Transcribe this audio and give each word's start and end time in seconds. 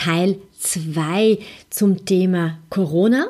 Teil 0.00 0.36
2 0.58 1.38
zum 1.68 2.06
Thema 2.06 2.58
Corona 2.70 3.26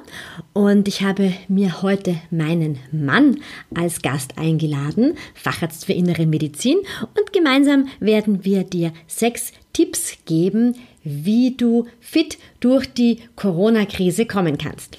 und 0.52 0.86
ich 0.86 1.02
habe 1.02 1.32
mir 1.48 1.82
heute 1.82 2.14
meinen 2.30 2.78
Mann 2.92 3.40
als 3.74 4.02
Gast 4.02 4.38
eingeladen, 4.38 5.16
Facharzt 5.34 5.84
für 5.84 5.94
innere 5.94 6.26
Medizin 6.26 6.78
und 7.18 7.32
gemeinsam 7.32 7.88
werden 7.98 8.44
wir 8.44 8.62
dir 8.62 8.92
sechs 9.08 9.52
Tipps 9.72 10.18
geben, 10.26 10.76
wie 11.02 11.56
du 11.56 11.88
fit 11.98 12.38
durch 12.60 12.86
die 12.92 13.18
Corona-Krise 13.34 14.26
kommen 14.26 14.56
kannst. 14.56 14.96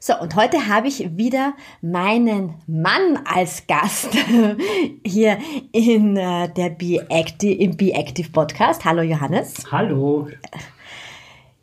So, 0.00 0.18
und 0.18 0.36
heute 0.36 0.68
habe 0.68 0.88
ich 0.88 1.18
wieder 1.18 1.52
meinen 1.82 2.54
Mann 2.66 3.18
als 3.26 3.66
Gast 3.66 4.08
hier 5.04 5.36
in 5.72 6.16
äh, 6.16 6.48
der 6.54 6.70
Be 6.70 7.04
Active, 7.10 7.52
im 7.52 7.76
Be 7.76 7.92
Active 7.92 8.30
Podcast. 8.30 8.86
Hallo 8.86 9.02
Johannes. 9.02 9.70
Hallo. 9.70 10.28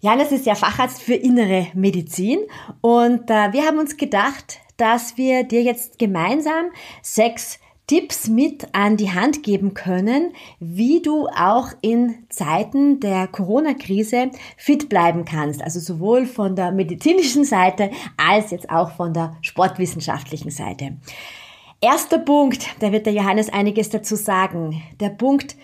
Johannes 0.06 0.32
ist 0.32 0.46
ja 0.46 0.54
Facharzt 0.54 1.02
für 1.02 1.16
innere 1.16 1.66
Medizin 1.74 2.38
und 2.82 3.28
äh, 3.32 3.52
wir 3.54 3.66
haben 3.66 3.80
uns 3.80 3.98
gedacht, 3.98 4.60
dass 4.78 5.18
wir 5.18 5.44
dir 5.46 5.64
jetzt 5.64 5.98
gemeinsam 5.98 6.66
sechs 7.02 7.60
Tipps 7.88 8.28
mit 8.28 8.68
an 8.76 8.98
die 8.98 9.12
Hand 9.12 9.42
geben 9.42 9.74
können, 9.74 10.34
wie 10.60 11.02
du 11.02 11.26
auch 11.30 11.70
in 11.82 12.28
Zeiten 12.30 13.00
der 13.00 13.26
Corona-Krise 13.26 14.30
fit 14.58 14.90
bleiben 14.90 15.26
kannst. 15.26 15.64
Also 15.64 15.80
sowohl 15.80 16.28
von 16.28 16.56
der 16.56 16.72
medizinischen 16.72 17.44
Seite 17.44 17.90
als 18.16 18.52
jetzt 18.52 18.70
auch 18.70 18.92
von 18.92 19.12
der 19.12 19.36
sportwissenschaftlichen 19.42 20.52
Seite. 20.52 20.98
Erster 21.82 22.20
Punkt, 22.20 22.68
da 22.80 22.92
wird 22.92 23.08
der 23.08 23.14
Johannes 23.14 23.52
einiges 23.52 23.90
dazu 23.90 24.16
sagen. 24.16 24.84
Der 25.00 25.10
Punkt 25.10 25.56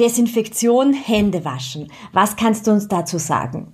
Desinfektion, 0.00 0.94
Hände 0.94 1.44
waschen. 1.44 1.88
Was 2.12 2.36
kannst 2.36 2.66
du 2.66 2.70
uns 2.70 2.88
dazu 2.88 3.18
sagen? 3.18 3.68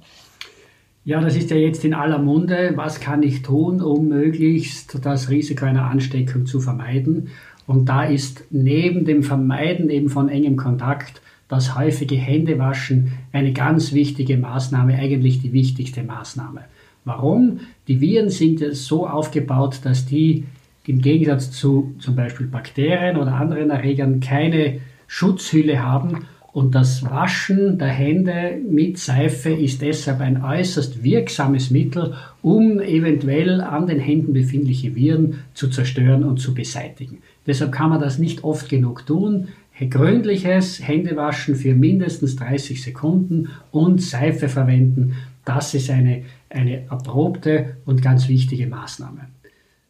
Ja, 1.04 1.20
das 1.20 1.36
ist 1.36 1.50
ja 1.50 1.56
jetzt 1.56 1.84
in 1.84 1.94
aller 1.94 2.18
Munde. 2.18 2.72
Was 2.74 3.00
kann 3.00 3.22
ich 3.22 3.42
tun, 3.42 3.80
um 3.80 4.08
möglichst 4.08 5.04
das 5.04 5.30
Risiko 5.30 5.64
einer 5.64 5.84
Ansteckung 5.84 6.44
zu 6.44 6.60
vermeiden? 6.60 7.28
Und 7.66 7.88
da 7.88 8.04
ist 8.04 8.44
neben 8.50 9.04
dem 9.04 9.22
Vermeiden 9.22 9.90
eben 9.90 10.08
von 10.08 10.28
engem 10.28 10.56
Kontakt 10.56 11.22
das 11.48 11.78
häufige 11.78 12.16
Händewaschen 12.16 13.12
eine 13.32 13.52
ganz 13.52 13.92
wichtige 13.92 14.36
Maßnahme, 14.36 14.96
eigentlich 14.96 15.40
die 15.40 15.52
wichtigste 15.52 16.02
Maßnahme. 16.02 16.64
Warum? 17.04 17.60
Die 17.86 18.00
Viren 18.02 18.28
sind 18.28 18.60
so 18.74 19.06
aufgebaut, 19.06 19.80
dass 19.84 20.04
die 20.04 20.44
im 20.86 21.00
Gegensatz 21.00 21.50
zu 21.50 21.94
zum 21.98 22.16
Beispiel 22.16 22.46
Bakterien 22.46 23.16
oder 23.16 23.34
anderen 23.34 23.70
Erregern 23.70 24.20
keine 24.20 24.80
Schutzhülle 25.08 25.82
haben 25.82 26.26
und 26.52 26.74
das 26.74 27.02
Waschen 27.02 27.78
der 27.78 27.88
Hände 27.88 28.58
mit 28.68 28.98
Seife 28.98 29.50
ist 29.50 29.82
deshalb 29.82 30.20
ein 30.20 30.42
äußerst 30.42 31.02
wirksames 31.02 31.70
Mittel, 31.70 32.14
um 32.42 32.80
eventuell 32.80 33.60
an 33.60 33.86
den 33.86 34.00
Händen 34.00 34.32
befindliche 34.32 34.94
Viren 34.94 35.40
zu 35.54 35.68
zerstören 35.68 36.24
und 36.24 36.40
zu 36.40 36.54
beseitigen. 36.54 37.18
Deshalb 37.46 37.72
kann 37.72 37.90
man 37.90 38.00
das 38.00 38.18
nicht 38.18 38.44
oft 38.44 38.68
genug 38.68 39.06
tun. 39.06 39.48
Gründliches 39.90 40.86
Händewaschen 40.86 41.54
für 41.54 41.74
mindestens 41.74 42.36
30 42.36 42.82
Sekunden 42.82 43.50
und 43.70 44.02
Seife 44.02 44.48
verwenden, 44.48 45.14
das 45.44 45.72
ist 45.72 45.88
eine, 45.88 46.24
eine 46.50 46.86
erprobte 46.90 47.76
und 47.86 48.02
ganz 48.02 48.28
wichtige 48.28 48.66
Maßnahme. 48.66 49.28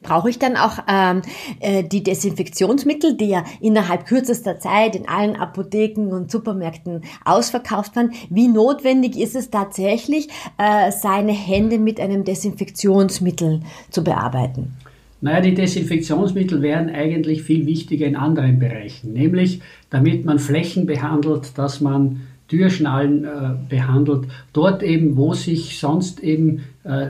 Brauche 0.01 0.31
ich 0.31 0.39
dann 0.39 0.57
auch 0.57 0.79
ähm, 0.89 1.23
äh, 1.59 1.83
die 1.83 2.05
Desinfektionsmittel, 2.05 3.17
die 3.17 3.31
ja 3.31 3.45
innerhalb 3.61 4.07
kürzester 4.07 4.61
Zeit 4.61 4.95
in 4.95 5.09
allen 5.09 5.35
Apotheken 5.35 6.13
und 6.13 6.31
Supermärkten 6.31 7.03
ausverkauft 7.25 7.97
waren? 7.97 8.13
Wie 8.31 8.47
notwendig 8.47 9.19
ist 9.19 9.35
es 9.35 9.51
tatsächlich, 9.51 10.29
äh, 10.57 10.93
seine 10.93 11.33
Hände 11.33 11.79
mit 11.79 11.99
einem 11.99 12.23
Desinfektionsmittel 12.23 13.61
zu 13.91 14.05
bearbeiten? 14.05 14.77
Naja, 15.21 15.41
die 15.41 15.55
Desinfektionsmittel 15.55 16.63
wären 16.63 16.91
eigentlich 16.91 17.43
viel 17.43 17.67
wichtiger 17.67 18.07
in 18.07 18.15
anderen 18.15 18.61
Bereichen, 18.61 19.13
nämlich 19.15 19.61
damit 19.91 20.25
man 20.25 20.39
Flächen 20.39 20.87
behandelt, 20.87 21.59
dass 21.59 21.81
man 21.81 22.21
Türschnallen 22.47 23.25
äh, 23.25 23.29
behandelt, 23.69 24.29
dort 24.53 24.85
eben, 24.85 25.17
wo 25.17 25.35
sich 25.35 25.79
sonst 25.79 26.21
eben 26.21 26.65
äh, 26.85 27.09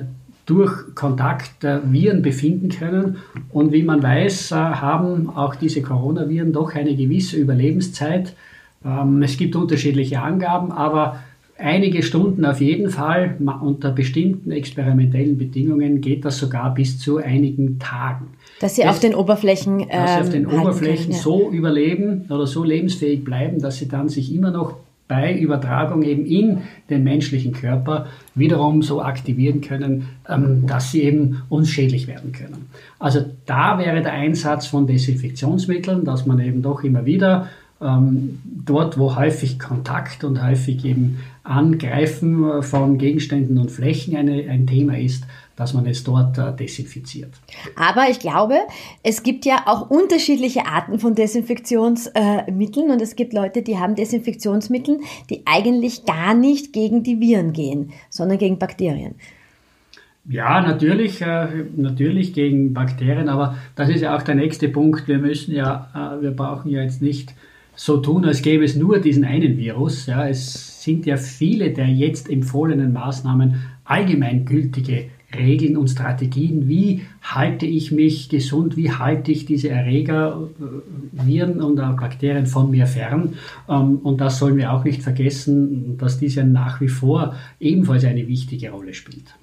durch 0.48 0.94
Kontakt 0.94 1.62
äh, 1.62 1.81
Viren 1.92 2.22
befinden 2.22 2.70
können. 2.70 3.19
Und 3.50 3.70
wie 3.70 3.82
man 3.82 4.03
weiß, 4.03 4.53
äh, 4.53 4.54
haben 4.54 5.28
auch 5.28 5.54
diese 5.54 5.82
Coronaviren 5.82 6.53
doch 6.53 6.75
eine 6.75 6.97
gewisse 6.97 7.36
Überlebenszeit. 7.36 8.34
Ähm, 8.82 9.22
es 9.22 9.36
gibt 9.36 9.54
unterschiedliche 9.56 10.22
Angaben, 10.22 10.72
aber 10.72 11.19
einige 11.59 12.03
Stunden 12.03 12.47
auf 12.47 12.62
jeden 12.62 12.88
Fall. 12.88 13.36
Unter 13.60 13.91
bestimmten 13.91 14.50
experimentellen 14.50 15.36
Bedingungen 15.36 16.00
geht 16.00 16.25
das 16.25 16.38
sogar 16.38 16.72
bis 16.72 16.98
zu 16.98 17.19
einigen 17.19 17.78
Tagen. 17.78 18.28
Dass 18.60 18.76
sie 18.76 18.82
das, 18.82 18.92
auf 18.92 19.00
den 19.00 19.15
Oberflächen, 19.15 19.80
ähm, 19.80 19.88
dass 19.91 20.15
sie 20.15 20.20
auf 20.20 20.30
den 20.30 20.47
Oberflächen 20.47 21.04
können, 21.04 21.12
ja. 21.12 21.19
so 21.19 21.50
überleben 21.50 22.25
oder 22.30 22.47
so 22.47 22.65
lebensfähig 22.65 23.22
bleiben, 23.22 23.60
dass 23.60 23.76
sie 23.76 23.88
dann 23.88 24.09
sich 24.09 24.34
immer 24.34 24.50
noch 24.50 24.76
bei 25.08 25.36
Übertragung 25.36 26.02
eben 26.02 26.26
in 26.26 26.58
den 26.91 27.02
menschlichen 27.02 27.52
Körper 27.52 28.06
wiederum 28.34 28.82
so 28.82 29.02
aktivieren 29.02 29.62
können, 29.62 30.08
ähm, 30.28 30.66
dass 30.66 30.92
sie 30.92 31.02
eben 31.02 31.42
unschädlich 31.48 32.06
werden 32.06 32.32
können. 32.32 32.69
Also 32.98 33.24
da 33.47 33.78
wäre 33.78 34.02
der 34.02 34.12
Einsatz 34.12 34.66
von 34.66 34.86
Desinfektionsmitteln, 34.86 36.04
dass 36.04 36.26
man 36.26 36.38
eben 36.41 36.62
doch 36.62 36.84
immer 36.84 37.06
wieder 37.06 37.48
ähm, 37.80 38.38
dort, 38.44 38.98
wo 38.98 39.16
häufig 39.16 39.58
Kontakt 39.58 40.24
und 40.24 40.44
häufig 40.44 40.84
eben 40.84 41.20
Angreifen 41.42 42.62
von 42.62 42.98
Gegenständen 42.98 43.56
und 43.56 43.70
Flächen 43.70 44.14
eine, 44.16 44.48
ein 44.50 44.66
Thema 44.66 44.98
ist, 44.98 45.24
dass 45.58 45.74
man 45.74 45.86
es 45.86 46.04
dort 46.04 46.38
äh, 46.38 46.54
desinfiziert. 46.54 47.32
Aber 47.74 48.08
ich 48.08 48.20
glaube, 48.20 48.54
es 49.02 49.24
gibt 49.24 49.44
ja 49.44 49.64
auch 49.66 49.91
unterschiedliche 49.91 50.66
Arten 50.66 51.00
von 51.00 51.16
Desinfektionsmitteln 51.16 52.88
äh, 52.88 52.92
und 52.92 53.02
es 53.02 53.16
gibt 53.16 53.32
Leute, 53.32 53.62
die 53.62 53.76
haben 53.76 53.97
Desinfektionsmittel, 53.97 55.00
die 55.28 55.42
eigentlich 55.47 56.06
gar 56.06 56.34
nicht 56.34 56.72
gegen 56.72 57.02
die 57.02 57.20
Viren 57.20 57.52
gehen, 57.52 57.91
sondern 58.08 58.38
gegen 58.38 58.60
Bakterien. 58.60 59.16
Ja, 60.28 60.60
natürlich, 60.60 61.20
äh, 61.22 61.48
natürlich 61.76 62.34
gegen 62.34 62.72
Bakterien, 62.72 63.28
aber 63.28 63.56
das 63.74 63.88
ist 63.88 64.02
ja 64.02 64.16
auch 64.16 64.22
der 64.22 64.36
nächste 64.36 64.68
Punkt. 64.68 65.08
Wir 65.08 65.18
müssen 65.18 65.54
ja, 65.54 66.18
wir 66.20 66.30
brauchen 66.30 66.70
ja 66.70 66.82
jetzt 66.82 67.02
nicht 67.02 67.34
so 67.74 67.97
tun, 67.97 68.24
als 68.24 68.42
gäbe 68.42 68.64
es 68.64 68.76
nur 68.76 69.00
diesen 69.00 69.24
einen 69.24 69.56
Virus. 69.56 70.06
Ja, 70.06 70.28
es 70.28 70.84
sind 70.84 71.06
ja 71.06 71.16
viele 71.16 71.70
der 71.70 71.88
jetzt 71.88 72.30
empfohlenen 72.30 72.92
Maßnahmen 72.92 73.56
allgemeingültige 73.84 75.06
Regeln 75.34 75.77
und 75.77 75.89
Strategien, 75.89 76.69
wie 76.69 77.03
halte 77.22 77.66
ich 77.66 77.93
mich 77.93 78.31
gesund, 78.31 78.77
wie 78.77 78.91
halte 78.91 79.31
ich 79.31 79.44
diese 79.44 79.69
Erreger, 79.69 80.49
äh, 80.59 81.27
Viren 81.27 81.61
und 81.61 81.77
Bakterien 81.77 82.47
von 82.47 82.71
mir 82.71 82.87
fern. 82.87 83.34
Ähm, 83.69 83.98
und 84.03 84.21
das 84.21 84.39
sollen 84.39 84.57
wir 84.57 84.72
auch 84.72 84.84
nicht 84.84 85.03
vergessen, 85.03 85.98
dass 85.98 86.19
dies 86.19 86.36
ja 86.36 86.45
nach 86.45 86.80
wie 86.80 86.89
vor 86.89 87.34
ebenfalls 87.60 88.04
eine 88.04 88.27
wichtige 88.27 88.71
Rolle 88.71 88.95
spielt. 88.95 89.34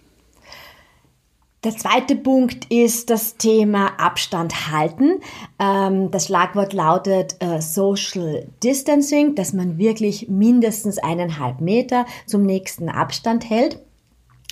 Der 1.63 1.75
zweite 1.75 2.15
Punkt 2.15 2.65
ist 2.71 3.09
das 3.09 3.37
Thema 3.37 3.99
Abstand 3.99 4.71
halten. 4.71 5.19
Ähm, 5.57 6.11
das 6.11 6.27
Schlagwort 6.27 6.73
lautet 6.73 7.37
äh, 7.39 7.59
Social 7.59 8.47
Distancing, 8.63 9.33
dass 9.33 9.51
man 9.51 9.79
wirklich 9.79 10.29
mindestens 10.29 10.99
eineinhalb 10.99 11.61
Meter 11.61 12.05
zum 12.27 12.43
nächsten 12.43 12.87
Abstand 12.87 13.49
hält. 13.49 13.79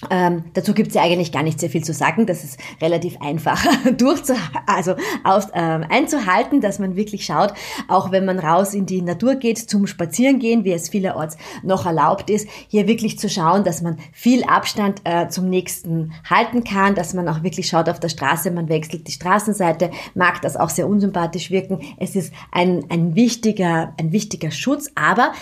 Ähm, 0.10 0.46
dazu 0.54 0.74
gibt 0.74 0.90
es 0.90 0.96
ja 0.96 1.02
eigentlich 1.02 1.32
gar 1.32 1.44
nicht 1.44 1.60
sehr 1.60 1.70
viel 1.70 1.84
zu 1.84 1.94
sagen. 1.94 2.26
Das 2.26 2.44
ist 2.44 2.60
relativ 2.82 3.20
einfach 3.22 3.64
durchzu 3.98 4.34
also 4.66 4.96
aus, 5.24 5.48
ähm, 5.54 5.86
einzuhalten, 5.90 6.62
dass 6.62 6.80
man 6.80 6.96
wirklich 6.96 7.26
schaut, 7.26 7.54
auch 7.88 8.12
wenn 8.12 8.26
man 8.26 8.40
raus 8.40 8.74
in 8.74 8.86
die 8.86 9.02
Natur 9.02 9.36
geht, 9.36 9.58
zum 9.58 9.88
Spazierengehen, 9.88 10.64
wie 10.64 10.72
es 10.72 10.90
vielerorts 10.90 11.38
noch 11.64 11.86
erlaubt 11.86 12.30
ist, 12.30 12.48
hier 12.68 12.88
wirklich 12.88 13.20
zu 13.20 13.30
schauen, 13.30 13.64
dass 13.64 13.82
man 13.82 13.98
viel 14.12 14.44
Abstand 14.44 15.02
äh, 15.04 15.28
zum 15.30 15.50
nächsten 15.50 16.14
halten 16.30 16.64
kann, 16.64 16.96
dass 16.96 17.14
man 17.14 17.28
auch 17.28 17.44
wirklich 17.44 17.68
schaut 17.68 17.90
auf 17.90 18.00
der 18.00 18.10
Straße, 18.10 18.52
man 18.52 18.70
wechselt 18.70 19.08
die 19.08 19.12
Straßenseite, 19.12 19.92
mag 20.16 20.42
das 20.42 20.58
auch 20.58 20.70
sehr 20.70 20.88
unsympathisch 20.88 21.52
wirken. 21.52 21.80
Es 21.98 22.16
ist 22.16 22.34
ein, 22.52 22.86
ein 22.90 23.16
wichtiger, 23.16 23.94
ein 24.00 24.12
wichtiger 24.12 24.52
Schutz, 24.52 24.92
aber 24.96 25.34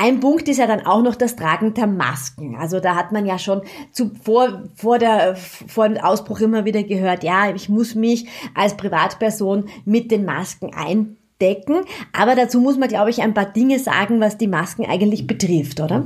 Ein 0.00 0.20
Punkt 0.20 0.46
ist 0.46 0.58
ja 0.58 0.68
dann 0.68 0.86
auch 0.86 1.02
noch 1.02 1.16
das 1.16 1.34
Tragen 1.34 1.74
der 1.74 1.88
Masken. 1.88 2.54
Also 2.54 2.78
da 2.78 2.94
hat 2.94 3.10
man 3.10 3.26
ja 3.26 3.36
schon 3.36 3.62
zu, 3.90 4.12
vor, 4.22 4.62
vor, 4.76 4.98
der, 4.98 5.34
vor 5.34 5.88
dem 5.88 5.98
Ausbruch 5.98 6.38
immer 6.38 6.64
wieder 6.64 6.84
gehört, 6.84 7.24
ja, 7.24 7.52
ich 7.52 7.68
muss 7.68 7.96
mich 7.96 8.26
als 8.54 8.76
Privatperson 8.76 9.64
mit 9.84 10.12
den 10.12 10.24
Masken 10.24 10.70
eindecken. 10.72 11.84
Aber 12.12 12.36
dazu 12.36 12.60
muss 12.60 12.78
man, 12.78 12.88
glaube 12.88 13.10
ich, 13.10 13.22
ein 13.22 13.34
paar 13.34 13.52
Dinge 13.52 13.80
sagen, 13.80 14.20
was 14.20 14.38
die 14.38 14.46
Masken 14.46 14.86
eigentlich 14.86 15.26
betrifft, 15.26 15.80
oder? 15.80 16.04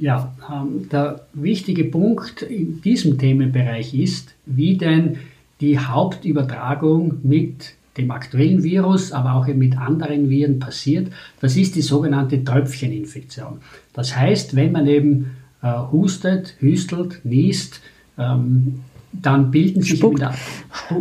Ja, 0.00 0.34
ähm, 0.52 0.88
der 0.90 1.26
wichtige 1.34 1.84
Punkt 1.84 2.42
in 2.42 2.82
diesem 2.82 3.16
Themenbereich 3.16 3.94
ist, 3.94 4.34
wie 4.44 4.76
denn 4.76 5.18
die 5.60 5.78
Hauptübertragung 5.78 7.20
mit 7.22 7.74
dem 7.96 8.10
aktuellen 8.10 8.62
Virus, 8.62 9.12
aber 9.12 9.34
auch 9.34 9.46
mit 9.46 9.78
anderen 9.78 10.28
Viren 10.28 10.58
passiert, 10.58 11.12
das 11.40 11.56
ist 11.56 11.76
die 11.76 11.82
sogenannte 11.82 12.42
Tröpfcheninfektion. 12.42 13.58
Das 13.92 14.16
heißt, 14.16 14.56
wenn 14.56 14.72
man 14.72 14.86
eben 14.86 15.36
äh, 15.62 15.72
hustet, 15.92 16.56
hüstelt, 16.58 17.20
niest, 17.24 17.80
ähm, 18.18 18.80
dann 19.12 19.50
bilden 19.50 19.82
sich 19.82 20.02
in 20.02 20.16
der, 20.16 20.34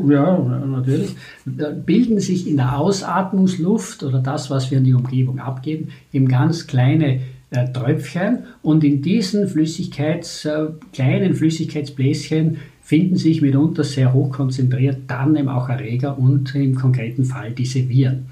ja, 0.07 0.38
natürlich, 0.38 1.16
bilden 1.45 2.19
sich 2.19 2.48
in 2.48 2.57
der 2.57 2.78
Ausatmungsluft 2.78 4.04
oder 4.04 4.19
das, 4.19 4.50
was 4.50 4.69
wir 4.72 4.78
in 4.78 4.84
die 4.84 4.94
Umgebung 4.94 5.40
abgeben, 5.40 5.90
eben 6.12 6.28
ganz 6.28 6.68
kleine 6.68 7.22
äh, 7.50 7.72
Tröpfchen. 7.74 8.44
Und 8.62 8.84
in 8.84 9.01
diesen 9.01 9.48
Flüssigkeits, 9.48 10.45
äh, 10.45 10.68
kleinen 10.94 11.34
Flüssigkeitsbläschen 11.34 12.57
finden 12.83 13.15
sich 13.15 13.41
mitunter 13.41 13.83
sehr 13.83 14.13
hoch 14.13 14.31
konzentriert 14.31 15.00
dann 15.07 15.35
eben 15.35 15.47
auch 15.50 15.69
Erreger 15.69 16.19
und 16.19 16.53
im 16.53 16.75
konkreten 16.75 17.24
Fall 17.24 17.51
diese 17.51 17.88
Viren. 17.89 18.25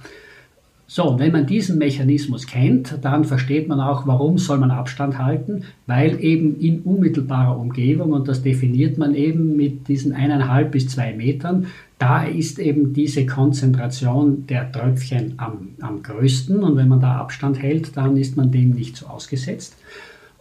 So, 0.94 1.06
und 1.06 1.20
wenn 1.20 1.32
man 1.32 1.46
diesen 1.46 1.78
Mechanismus 1.78 2.46
kennt, 2.46 2.98
dann 3.02 3.24
versteht 3.24 3.70
man 3.70 3.80
auch, 3.80 4.08
warum 4.08 4.38
soll 4.38 4.58
man 4.58 4.72
Abstand 4.72 5.18
halten, 5.18 5.64
weil 5.88 6.22
eben 6.22 6.60
in 6.60 6.82
unmittelbarer 6.82 7.58
Umgebung, 7.58 8.12
und 8.12 8.28
das 8.28 8.44
definiert 8.44 8.98
man 8.98 9.16
eben 9.16 9.56
mit 9.56 9.88
diesen 9.88 10.12
eineinhalb 10.12 10.72
bis 10.74 10.90
zwei 10.90 11.14
Metern, 11.14 11.68
da 11.98 12.24
ist 12.24 12.60
eben 12.60 12.92
diese 12.92 13.26
Konzentration 13.26 14.46
der 14.48 14.70
Tröpfchen 14.70 15.36
am, 15.38 15.70
am 15.80 16.04
größten 16.04 16.62
und 16.62 16.76
wenn 16.76 16.90
man 16.90 17.00
da 17.00 17.20
Abstand 17.20 17.62
hält, 17.62 17.96
dann 17.96 18.18
ist 18.18 18.36
man 18.36 18.52
dem 18.52 18.72
nicht 18.72 18.98
so 18.98 19.08
ausgesetzt. 19.08 19.78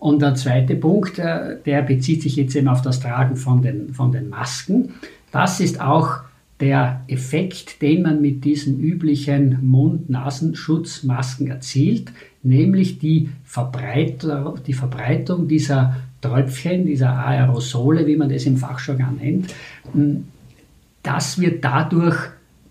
Und 0.00 0.22
der 0.22 0.34
zweite 0.34 0.76
Punkt, 0.76 1.18
äh, 1.18 1.58
der 1.64 1.82
bezieht 1.82 2.22
sich 2.22 2.34
jetzt 2.34 2.56
eben 2.56 2.68
auf 2.68 2.80
das 2.82 3.00
Tragen 3.00 3.36
von 3.36 3.60
den, 3.60 3.92
von 3.92 4.10
den 4.10 4.30
Masken. 4.30 4.94
Das 5.30 5.60
ist 5.60 5.80
auch 5.80 6.20
der 6.58 7.02
Effekt, 7.06 7.80
den 7.82 8.02
man 8.02 8.20
mit 8.20 8.44
diesen 8.44 8.80
üblichen 8.80 9.58
Mund-Nasenschutzmasken 9.62 11.48
erzielt, 11.48 12.12
nämlich 12.42 12.98
die, 12.98 13.28
Verbreiter, 13.44 14.54
die 14.66 14.72
Verbreitung 14.72 15.48
dieser 15.48 15.96
Tröpfchen, 16.22 16.86
dieser 16.86 17.12
Aerosole, 17.18 18.06
wie 18.06 18.16
man 18.16 18.30
das 18.30 18.46
im 18.46 18.56
Fachjargon 18.56 19.18
nennt. 19.20 19.54
Das 21.02 21.38
wird 21.38 21.62
dadurch 21.64 22.16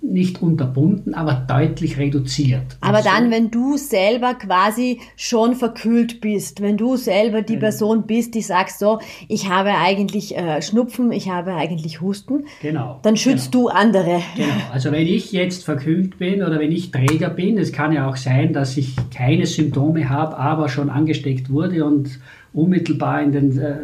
nicht 0.02 0.42
unterbunden, 0.42 1.14
aber 1.14 1.34
deutlich 1.48 1.98
reduziert. 1.98 2.78
Aber 2.80 3.02
dann, 3.02 3.32
wenn 3.32 3.52
du 3.52 3.76
selber 3.76 4.34
quasi 4.34 5.02
schon 5.18 5.56
verkühlt 5.56 6.22
bist, 6.22 6.62
wenn 6.62 6.78
du 6.78 6.96
selber 6.96 7.42
die 7.42 7.58
Person 7.58 8.04
bist, 8.04 8.34
die 8.34 8.42
sagst 8.42 8.80
so, 8.80 9.00
ich 9.28 9.50
habe 9.50 9.72
eigentlich 9.72 10.38
äh, 10.38 10.62
Schnupfen, 10.62 11.12
ich 11.12 11.30
habe 11.30 11.54
eigentlich 11.54 12.00
Husten, 12.00 12.46
genau, 12.62 13.00
dann 13.02 13.18
schützt 13.18 13.52
genau. 13.52 13.66
du 13.66 13.70
andere. 13.70 14.22
Genau, 14.36 14.54
also 14.72 14.92
wenn 14.92 15.06
ich 15.06 15.34
jetzt 15.34 15.66
verkühlt 15.66 16.18
bin 16.18 16.44
oder 16.44 16.60
wenn 16.60 16.72
ich 16.72 16.92
Träger 16.92 17.30
bin, 17.30 17.58
es 17.58 17.74
kann 17.74 17.92
ja 17.92 18.10
auch 18.10 18.16
sein, 18.16 18.54
dass 18.54 18.78
ich 18.78 18.96
keine 19.14 19.46
Symptome 19.46 20.10
habe, 20.10 20.38
aber 20.38 20.70
schon 20.70 20.90
angesteckt 20.90 21.50
wurde 21.50 21.84
und 21.84 22.20
unmittelbar 22.54 23.22
in 23.22 23.32
den, 23.32 23.60
äh, 23.60 23.78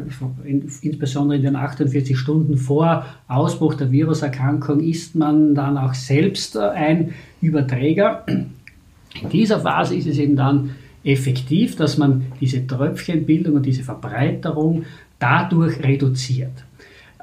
in, 0.44 0.68
insbesondere 0.82 1.38
in 1.38 1.44
den 1.44 1.56
48 1.56 2.18
Stunden 2.18 2.58
vor 2.58 3.06
Ausbruch 3.28 3.76
der 3.76 3.92
Viruserkrankung 3.92 4.80
ist 4.80 5.16
man 5.16 5.56
dann 5.56 5.78
auch 5.78 5.94
selbst 5.94 6.56
äh, 6.56 6.60
ein 6.60 7.14
Überträger. 7.42 8.26
In 8.28 9.30
dieser 9.30 9.60
Phase 9.60 9.96
ist 9.96 10.08
es 10.08 10.18
eben 10.18 10.36
dann 10.36 10.72
effektiv, 11.04 11.76
dass 11.76 11.98
man 11.98 12.26
diese 12.42 12.66
Tröpfchenbildung 12.66 13.56
und 13.56 13.66
diese 13.66 13.84
Verbreiterung 13.84 14.86
dadurch 15.20 15.82
reduziert. 15.84 16.66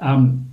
Ähm, 0.01 0.47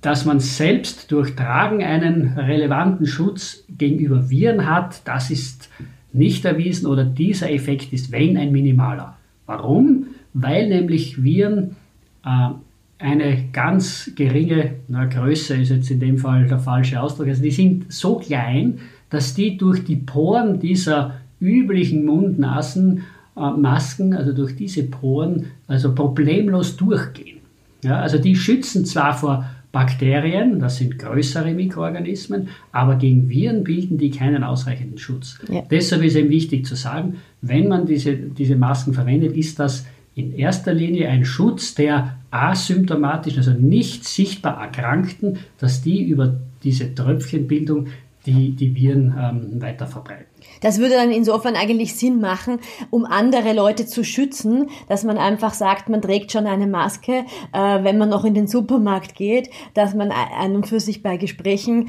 dass 0.00 0.24
man 0.24 0.40
selbst 0.40 1.10
durch 1.12 1.34
Tragen 1.34 1.82
einen 1.82 2.38
relevanten 2.38 3.06
Schutz 3.06 3.64
gegenüber 3.68 4.28
Viren 4.28 4.68
hat, 4.68 5.00
das 5.06 5.30
ist 5.30 5.70
nicht 6.12 6.44
erwiesen 6.44 6.86
oder 6.86 7.04
dieser 7.04 7.50
Effekt 7.50 7.92
ist, 7.92 8.12
wenn 8.12 8.36
ein 8.36 8.52
minimaler. 8.52 9.16
Warum? 9.46 10.06
Weil 10.34 10.68
nämlich 10.68 11.22
Viren 11.22 11.76
äh, 12.24 12.50
eine 12.98 13.44
ganz 13.52 14.10
geringe 14.14 14.74
na, 14.88 15.06
Größe 15.06 15.56
ist 15.56 15.70
jetzt 15.70 15.90
in 15.90 16.00
dem 16.00 16.18
Fall 16.18 16.46
der 16.46 16.58
falsche 16.58 17.00
Ausdruck. 17.00 17.28
Also 17.28 17.42
die 17.42 17.50
sind 17.50 17.90
so 17.92 18.16
klein, 18.16 18.80
dass 19.10 19.34
die 19.34 19.56
durch 19.56 19.84
die 19.84 19.96
Poren 19.96 20.60
dieser 20.60 21.14
üblichen 21.40 22.04
Mund-Nasen-Masken, 22.04 24.12
äh, 24.12 24.16
also 24.16 24.32
durch 24.32 24.54
diese 24.56 24.82
Poren, 24.84 25.46
also 25.66 25.92
problemlos 25.94 26.76
durchgehen. 26.76 27.38
Ja, 27.82 28.00
also 28.00 28.18
die 28.18 28.36
schützen 28.36 28.86
zwar 28.86 29.14
vor 29.14 29.44
Bakterien, 29.70 30.58
das 30.60 30.76
sind 30.76 30.98
größere 31.00 31.52
Mikroorganismen, 31.52 32.48
aber 32.70 32.94
gegen 32.94 33.28
Viren 33.28 33.64
bilden 33.64 33.98
die 33.98 34.10
keinen 34.10 34.44
ausreichenden 34.44 34.98
Schutz. 34.98 35.40
Ja. 35.48 35.62
Deshalb 35.68 36.04
ist 36.04 36.14
eben 36.14 36.30
wichtig 36.30 36.64
zu 36.64 36.76
sagen, 36.76 37.16
wenn 37.42 37.66
man 37.68 37.84
diese, 37.84 38.14
diese 38.14 38.54
Masken 38.56 38.94
verwendet, 38.94 39.36
ist 39.36 39.58
das 39.58 39.84
in 40.14 40.32
erster 40.32 40.72
Linie 40.72 41.08
ein 41.08 41.24
Schutz 41.24 41.74
der 41.74 42.16
asymptomatischen, 42.30 43.38
also 43.38 43.52
nicht 43.52 44.04
sichtbar 44.04 44.60
Erkrankten, 44.60 45.38
dass 45.58 45.82
die 45.82 46.02
über 46.04 46.36
diese 46.62 46.94
Tröpfchenbildung 46.94 47.88
die, 48.26 48.52
die 48.52 48.74
Viren 48.74 49.14
ähm, 49.18 49.60
weiter 49.60 49.86
verbreiten. 49.86 50.26
Das 50.62 50.78
würde 50.78 50.94
dann 50.94 51.10
insofern 51.10 51.56
eigentlich 51.56 51.94
Sinn 51.94 52.20
machen, 52.20 52.58
um 52.90 53.04
andere 53.04 53.52
Leute 53.52 53.86
zu 53.86 54.02
schützen, 54.02 54.70
dass 54.88 55.04
man 55.04 55.18
einfach 55.18 55.52
sagt, 55.52 55.88
man 55.88 56.00
trägt 56.00 56.32
schon 56.32 56.46
eine 56.46 56.66
Maske, 56.66 57.24
äh, 57.52 57.84
wenn 57.84 57.98
man 57.98 58.08
noch 58.08 58.24
in 58.24 58.34
den 58.34 58.46
Supermarkt 58.46 59.14
geht, 59.14 59.50
dass 59.74 59.94
man 59.94 60.10
an 60.10 60.56
und 60.56 60.66
für 60.66 60.80
sich 60.80 61.02
bei 61.02 61.16
Gesprächen 61.16 61.88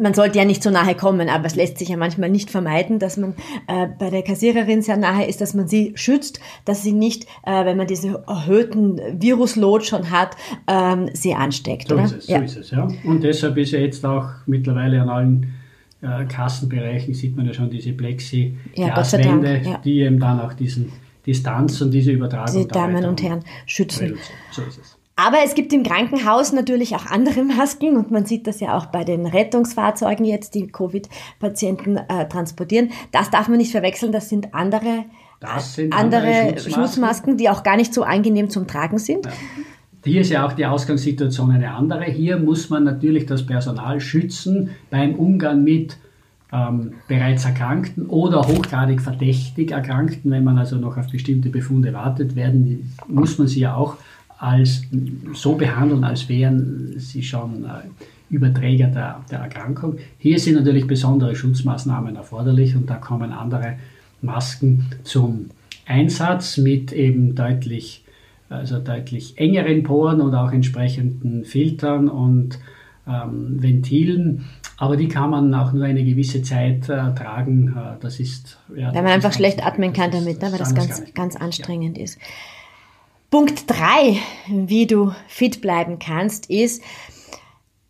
man 0.00 0.14
sollte 0.14 0.38
ja 0.38 0.44
nicht 0.44 0.62
so 0.62 0.70
nahe 0.70 0.94
kommen, 0.94 1.28
aber 1.28 1.46
es 1.46 1.54
lässt 1.54 1.78
sich 1.78 1.88
ja 1.88 1.96
manchmal 1.96 2.30
nicht 2.30 2.50
vermeiden, 2.50 2.98
dass 2.98 3.16
man 3.16 3.34
äh, 3.66 3.88
bei 3.98 4.10
der 4.10 4.22
Kassiererin 4.22 4.82
sehr 4.82 4.96
nahe 4.96 5.26
ist, 5.26 5.40
dass 5.40 5.54
man 5.54 5.68
sie 5.68 5.92
schützt, 5.96 6.40
dass 6.64 6.82
sie 6.82 6.92
nicht, 6.92 7.24
äh, 7.44 7.64
wenn 7.64 7.76
man 7.76 7.86
diese 7.86 8.22
erhöhten 8.26 9.00
Viruslot 9.20 9.84
schon 9.84 10.10
hat, 10.10 10.36
ähm, 10.66 11.10
sie 11.12 11.34
ansteckt. 11.34 11.88
So 11.88 11.94
oder? 11.94 12.04
ist 12.04 12.16
es, 12.16 12.26
ja. 12.28 12.38
so 12.38 12.44
ist 12.44 12.56
es, 12.56 12.70
ja. 12.70 12.88
Und 13.04 13.22
deshalb 13.22 13.56
ist 13.56 13.72
ja 13.72 13.80
jetzt 13.80 14.04
auch 14.04 14.28
mittlerweile 14.46 15.00
an 15.02 15.08
allen 15.08 15.54
äh, 16.02 16.24
Kassenbereichen 16.26 17.14
sieht 17.14 17.36
man 17.36 17.46
ja 17.46 17.54
schon 17.54 17.70
diese 17.70 17.92
Plexi-Glaswände, 17.92 19.62
ja, 19.64 19.70
ja. 19.70 19.78
die 19.78 20.00
eben 20.00 20.20
dann 20.20 20.40
auch 20.40 20.52
diesen 20.52 20.92
Distanz 21.26 21.80
und 21.80 21.90
diese 21.90 22.12
Übertragung. 22.12 22.62
Die 22.62 22.68
Damen 22.68 23.04
und 23.04 23.22
Herren 23.22 23.42
schützen. 23.66 24.18
So 24.50 24.62
ist 24.62 24.78
es. 24.78 24.93
Aber 25.16 25.38
es 25.44 25.54
gibt 25.54 25.72
im 25.72 25.84
Krankenhaus 25.84 26.52
natürlich 26.52 26.96
auch 26.96 27.06
andere 27.06 27.44
Masken 27.44 27.96
und 27.96 28.10
man 28.10 28.26
sieht 28.26 28.46
das 28.46 28.60
ja 28.60 28.76
auch 28.76 28.86
bei 28.86 29.04
den 29.04 29.26
Rettungsfahrzeugen 29.26 30.24
jetzt, 30.24 30.54
die 30.54 30.66
Covid-Patienten 30.66 31.96
äh, 31.96 32.28
transportieren. 32.28 32.90
Das 33.12 33.30
darf 33.30 33.48
man 33.48 33.58
nicht 33.58 33.70
verwechseln, 33.70 34.12
das 34.12 34.28
sind 34.28 34.54
andere, 34.54 35.04
das 35.40 35.74
sind 35.74 35.92
andere, 35.92 36.26
andere 36.26 36.48
Schutzmasken. 36.48 36.72
Schutzmasken. 36.72 37.36
die 37.36 37.48
auch 37.48 37.62
gar 37.62 37.76
nicht 37.76 37.94
so 37.94 38.02
angenehm 38.02 38.50
zum 38.50 38.66
Tragen 38.66 38.98
sind. 38.98 39.26
Ja. 39.26 39.32
Hier 40.04 40.20
ist 40.20 40.30
ja 40.30 40.46
auch 40.46 40.52
die 40.52 40.66
Ausgangssituation 40.66 41.50
eine 41.50 41.70
andere. 41.72 42.04
Hier 42.04 42.36
muss 42.36 42.68
man 42.68 42.84
natürlich 42.84 43.24
das 43.24 43.46
Personal 43.46 44.00
schützen 44.00 44.70
beim 44.90 45.14
Umgang 45.14 45.64
mit 45.64 45.96
ähm, 46.52 46.92
bereits 47.08 47.46
Erkrankten 47.46 48.06
oder 48.06 48.42
hochgradig 48.42 49.00
verdächtig 49.00 49.70
Erkrankten. 49.70 50.30
Wenn 50.30 50.44
man 50.44 50.58
also 50.58 50.76
noch 50.76 50.98
auf 50.98 51.10
bestimmte 51.10 51.48
Befunde 51.48 51.94
wartet, 51.94 52.36
werden, 52.36 52.92
muss 53.08 53.38
man 53.38 53.48
sie 53.48 53.60
ja 53.60 53.76
auch 53.76 53.96
als 54.44 54.82
so 55.32 55.54
behandeln, 55.54 56.04
als 56.04 56.28
wären 56.28 56.98
sie 56.98 57.22
schon 57.22 57.64
äh, 57.64 57.88
Überträger 58.28 58.88
der, 58.88 59.24
der 59.30 59.38
Erkrankung. 59.38 59.96
Hier 60.18 60.38
sind 60.38 60.56
natürlich 60.56 60.86
besondere 60.86 61.34
Schutzmaßnahmen 61.34 62.16
erforderlich 62.16 62.76
und 62.76 62.90
da 62.90 62.96
kommen 62.96 63.32
andere 63.32 63.76
Masken 64.20 64.86
zum 65.02 65.46
Einsatz 65.86 66.58
mit 66.58 66.92
eben 66.92 67.34
deutlich, 67.34 68.04
also 68.50 68.78
deutlich 68.80 69.38
engeren 69.38 69.82
Poren 69.82 70.20
und 70.20 70.34
auch 70.34 70.52
entsprechenden 70.52 71.44
Filtern 71.44 72.08
und 72.08 72.58
ähm, 73.08 73.62
Ventilen. 73.62 74.44
Aber 74.76 74.96
die 74.96 75.08
kann 75.08 75.30
man 75.30 75.54
auch 75.54 75.72
nur 75.72 75.84
eine 75.84 76.04
gewisse 76.04 76.42
Zeit 76.42 76.88
äh, 76.88 77.14
tragen. 77.14 77.68
Äh, 77.68 78.00
das 78.00 78.20
ist. 78.20 78.58
Ja, 78.76 78.94
Weil 78.94 79.02
man 79.02 79.12
einfach 79.12 79.32
schlecht 79.32 79.64
atmen 79.64 79.92
kann 79.92 80.10
damit, 80.10 80.42
ne? 80.42 80.50
weil 80.52 80.58
das 80.58 80.74
ganz, 80.74 81.02
ganz 81.14 81.36
anstrengend 81.36 81.96
ja. 81.96 82.04
ist. 82.04 82.18
Punkt 83.30 83.64
drei, 83.66 84.18
wie 84.48 84.86
du 84.86 85.12
fit 85.26 85.60
bleiben 85.60 85.98
kannst, 85.98 86.50
ist 86.50 86.82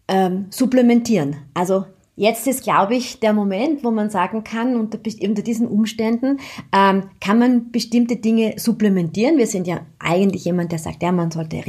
ähm, 0.09 0.47
supplementieren. 0.51 1.37
Also 1.55 1.85
Jetzt 2.17 2.47
ist, 2.47 2.63
glaube 2.63 2.95
ich, 2.95 3.19
der 3.19 3.33
Moment, 3.33 3.83
wo 3.83 3.91
man 3.91 4.09
sagen 4.09 4.45
kann, 4.45 4.77
unter, 4.77 5.01
unter 5.23 5.43
diesen 5.43 5.67
Umständen 5.67 6.39
ähm, 6.73 7.11
kann 7.21 7.41
man 7.41 7.73
bestimmte 7.73 8.15
Dinge 8.15 8.55
supplementieren. 8.57 9.37
Wir 9.37 9.49
sind 9.49 9.67
ja 9.67 9.81
eigentlich 9.99 10.45
jemand, 10.45 10.71
der 10.71 10.79
sagt, 10.79 11.03
ja, 11.03 11.11
man 11.11 11.33
sollte 11.33 11.65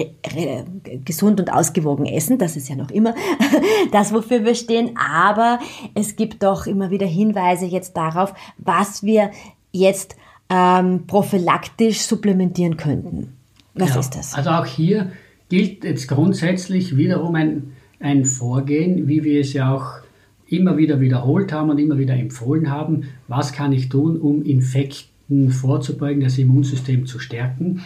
gesund 1.03 1.39
und 1.39 1.51
ausgewogen 1.51 2.05
essen. 2.05 2.37
Das 2.37 2.55
ist 2.55 2.69
ja 2.69 2.75
noch 2.75 2.91
immer 2.91 3.15
das, 3.91 4.13
wofür 4.13 4.45
wir 4.45 4.53
stehen. 4.53 4.95
Aber 4.97 5.57
es 5.95 6.15
gibt 6.15 6.43
doch 6.43 6.67
immer 6.67 6.91
wieder 6.91 7.07
Hinweise 7.07 7.65
jetzt 7.65 7.97
darauf, 7.97 8.35
was 8.59 9.01
wir 9.01 9.31
jetzt 9.71 10.15
ähm, 10.51 11.07
prophylaktisch 11.07 12.01
supplementieren 12.01 12.77
könnten. 12.77 13.34
Was 13.75 13.89
ja, 13.89 13.99
ist 13.99 14.15
das? 14.15 14.33
Also 14.33 14.49
auch 14.51 14.65
hier 14.65 15.11
gilt 15.49 15.83
jetzt 15.83 16.07
grundsätzlich 16.07 16.97
wiederum 16.97 17.35
ein, 17.35 17.73
ein 17.99 18.25
Vorgehen, 18.25 19.07
wie 19.07 19.23
wir 19.23 19.41
es 19.41 19.53
ja 19.53 19.73
auch 19.73 19.99
immer 20.47 20.77
wieder 20.77 20.99
wiederholt 21.01 21.51
haben 21.51 21.69
und 21.69 21.77
immer 21.79 21.97
wieder 21.97 22.15
empfohlen 22.15 22.69
haben, 22.69 23.03
was 23.27 23.51
kann 23.51 23.73
ich 23.73 23.89
tun, 23.89 24.17
um 24.17 24.43
Infekten 24.43 25.49
vorzubeugen, 25.49 26.21
das 26.21 26.37
Immunsystem 26.37 27.05
zu 27.05 27.19
stärken. 27.19 27.81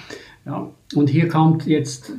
Ja, 0.46 0.69
und 0.96 1.10
hier 1.10 1.27
kommt 1.27 1.67
jetzt 1.67 2.12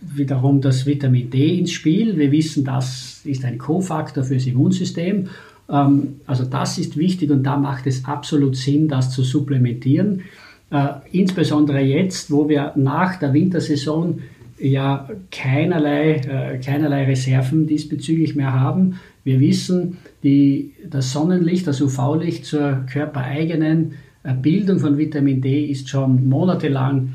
wiederum 0.00 0.60
das 0.60 0.86
Vitamin 0.86 1.30
D 1.30 1.58
ins 1.58 1.72
Spiel. 1.72 2.16
Wir 2.18 2.30
wissen, 2.32 2.64
das 2.64 3.22
ist 3.24 3.44
ein 3.44 3.58
Kofaktor 3.58 4.24
fürs 4.24 4.46
Immunsystem. 4.46 5.28
Ähm, 5.68 6.20
also 6.26 6.44
das 6.44 6.78
ist 6.78 6.96
wichtig 6.96 7.30
und 7.30 7.44
da 7.44 7.56
macht 7.56 7.86
es 7.86 8.04
absolut 8.04 8.56
Sinn, 8.56 8.88
das 8.88 9.10
zu 9.10 9.22
supplementieren. 9.22 10.22
Äh, 10.70 10.88
insbesondere 11.12 11.80
jetzt, 11.80 12.30
wo 12.30 12.48
wir 12.48 12.72
nach 12.76 13.16
der 13.16 13.32
Wintersaison 13.32 14.20
ja 14.58 15.08
keinerlei, 15.30 16.16
äh, 16.16 16.58
keinerlei 16.58 17.04
Reserven 17.04 17.66
diesbezüglich 17.66 18.34
mehr 18.34 18.52
haben. 18.52 18.98
Wir 19.24 19.40
wissen, 19.40 19.98
die, 20.22 20.72
das 20.88 21.12
Sonnenlicht, 21.12 21.66
das 21.66 21.80
UV-Licht 21.80 22.44
zur 22.44 22.84
körpereigenen 22.90 23.92
äh, 24.24 24.34
Bildung 24.34 24.78
von 24.78 24.98
Vitamin 24.98 25.40
D 25.40 25.64
ist 25.66 25.88
schon 25.88 26.28
monatelang 26.28 27.14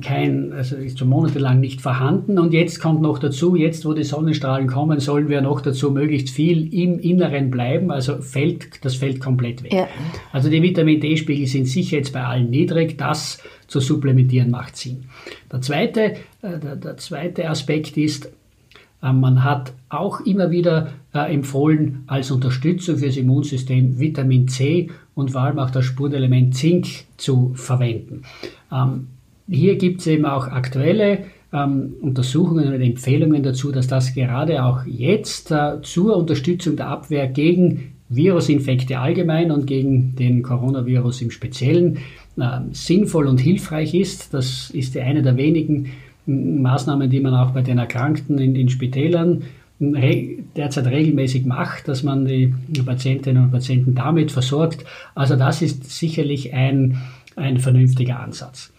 kein, 0.00 0.52
also 0.52 0.74
ist 0.74 0.98
schon 0.98 1.08
monatelang 1.08 1.60
nicht 1.60 1.80
vorhanden. 1.80 2.38
Und 2.38 2.52
jetzt 2.52 2.80
kommt 2.80 3.00
noch 3.00 3.18
dazu, 3.18 3.54
jetzt 3.54 3.84
wo 3.84 3.92
die 3.92 4.02
Sonnenstrahlen 4.02 4.66
kommen, 4.66 4.98
sollen 4.98 5.28
wir 5.28 5.40
noch 5.40 5.60
dazu 5.60 5.92
möglichst 5.92 6.30
viel 6.30 6.74
im 6.74 6.98
Inneren 6.98 7.50
bleiben, 7.50 7.92
also 7.92 8.16
fällt 8.16 8.84
das 8.84 8.96
fällt 8.96 9.20
komplett 9.20 9.62
weg. 9.62 9.72
Ja. 9.72 9.88
Also 10.32 10.50
die 10.50 10.62
Vitamin 10.62 11.00
D-Spiegel 11.00 11.46
sind 11.46 11.66
sicher 11.66 11.98
jetzt 11.98 12.12
bei 12.12 12.24
allen 12.24 12.50
niedrig. 12.50 12.98
Das 12.98 13.40
zu 13.68 13.78
supplementieren 13.78 14.50
macht 14.50 14.76
Sinn. 14.76 15.04
Der 15.50 15.60
zweite, 15.60 16.00
äh, 16.42 16.58
der, 16.58 16.76
der 16.76 16.96
zweite 16.96 17.48
Aspekt 17.48 17.96
ist, 17.96 18.32
äh, 19.00 19.12
man 19.12 19.44
hat 19.44 19.72
auch 19.88 20.20
immer 20.20 20.50
wieder 20.50 20.92
äh, 21.14 21.32
empfohlen, 21.32 22.02
als 22.08 22.32
Unterstützung 22.32 22.96
fürs 22.96 23.16
Immunsystem 23.16 24.00
Vitamin 24.00 24.48
C 24.48 24.90
und 25.14 25.30
vor 25.30 25.42
allem 25.42 25.60
auch 25.60 25.70
das 25.70 25.84
Spurenelement 25.84 26.56
Zink 26.56 26.86
zu 27.16 27.52
verwenden. 27.54 28.22
Hier 29.48 29.76
gibt 29.76 30.00
es 30.00 30.06
eben 30.06 30.24
auch 30.24 30.48
aktuelle 30.48 31.24
ähm, 31.52 31.94
Untersuchungen 32.00 32.72
und 32.72 32.80
Empfehlungen 32.80 33.42
dazu, 33.42 33.72
dass 33.72 33.86
das 33.86 34.14
gerade 34.14 34.64
auch 34.64 34.84
jetzt 34.86 35.50
äh, 35.50 35.82
zur 35.82 36.16
Unterstützung 36.16 36.76
der 36.76 36.88
Abwehr 36.88 37.26
gegen 37.28 37.92
Virusinfekte 38.08 38.98
allgemein 38.98 39.50
und 39.50 39.66
gegen 39.66 40.14
den 40.16 40.42
Coronavirus 40.42 41.22
im 41.22 41.30
Speziellen 41.30 41.98
äh, 42.38 42.60
sinnvoll 42.72 43.26
und 43.26 43.38
hilfreich 43.38 43.94
ist. 43.94 44.34
Das 44.34 44.70
ist 44.70 44.96
eine 44.96 45.22
der 45.22 45.36
wenigen 45.36 45.92
Maßnahmen, 46.26 47.10
die 47.10 47.20
man 47.20 47.34
auch 47.34 47.50
bei 47.50 47.62
den 47.62 47.78
Erkrankten 47.78 48.38
in 48.38 48.54
den 48.54 48.68
Spitälern 48.68 49.42
derzeit 49.80 50.86
regelmäßig 50.86 51.44
macht, 51.44 51.88
dass 51.88 52.04
man 52.04 52.24
die 52.24 52.54
Patientinnen 52.86 53.42
und 53.42 53.50
Patienten 53.50 53.96
damit 53.96 54.30
versorgt. 54.30 54.84
Also 55.16 55.34
das 55.34 55.60
ist 55.60 55.90
sicherlich 55.90 56.54
ein, 56.54 56.98
ein 57.34 57.58
vernünftiger 57.58 58.20
Ansatz. 58.20 58.72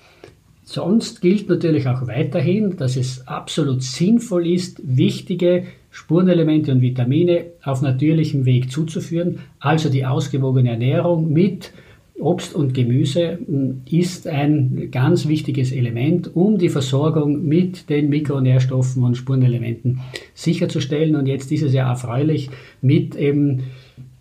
Sonst 0.65 1.21
gilt 1.21 1.49
natürlich 1.49 1.87
auch 1.87 2.07
weiterhin, 2.07 2.77
dass 2.77 2.95
es 2.95 3.27
absolut 3.27 3.83
sinnvoll 3.83 4.47
ist, 4.47 4.81
wichtige 4.83 5.65
Spurenelemente 5.91 6.71
und 6.71 6.81
Vitamine 6.81 7.45
auf 7.63 7.81
natürlichem 7.81 8.45
Weg 8.45 8.71
zuzuführen, 8.71 9.39
also 9.59 9.89
die 9.89 10.05
ausgewogene 10.05 10.71
Ernährung 10.71 11.31
mit 11.31 11.71
Obst 12.19 12.55
und 12.55 12.73
Gemüse 12.73 13.39
hm, 13.45 13.81
ist 13.89 14.27
ein 14.27 14.89
ganz 14.91 15.27
wichtiges 15.27 15.71
Element, 15.71 16.35
um 16.35 16.57
die 16.57 16.69
Versorgung 16.69 17.45
mit 17.45 17.89
den 17.89 18.09
Mikronährstoffen 18.09 19.03
und 19.03 19.17
Spurenelementen 19.17 19.99
sicherzustellen. 20.33 21.15
Und 21.15 21.27
jetzt 21.27 21.51
ist 21.51 21.63
es 21.63 21.73
ja 21.73 21.89
erfreulich 21.89 22.49
mit 22.81 23.15
eben 23.15 23.63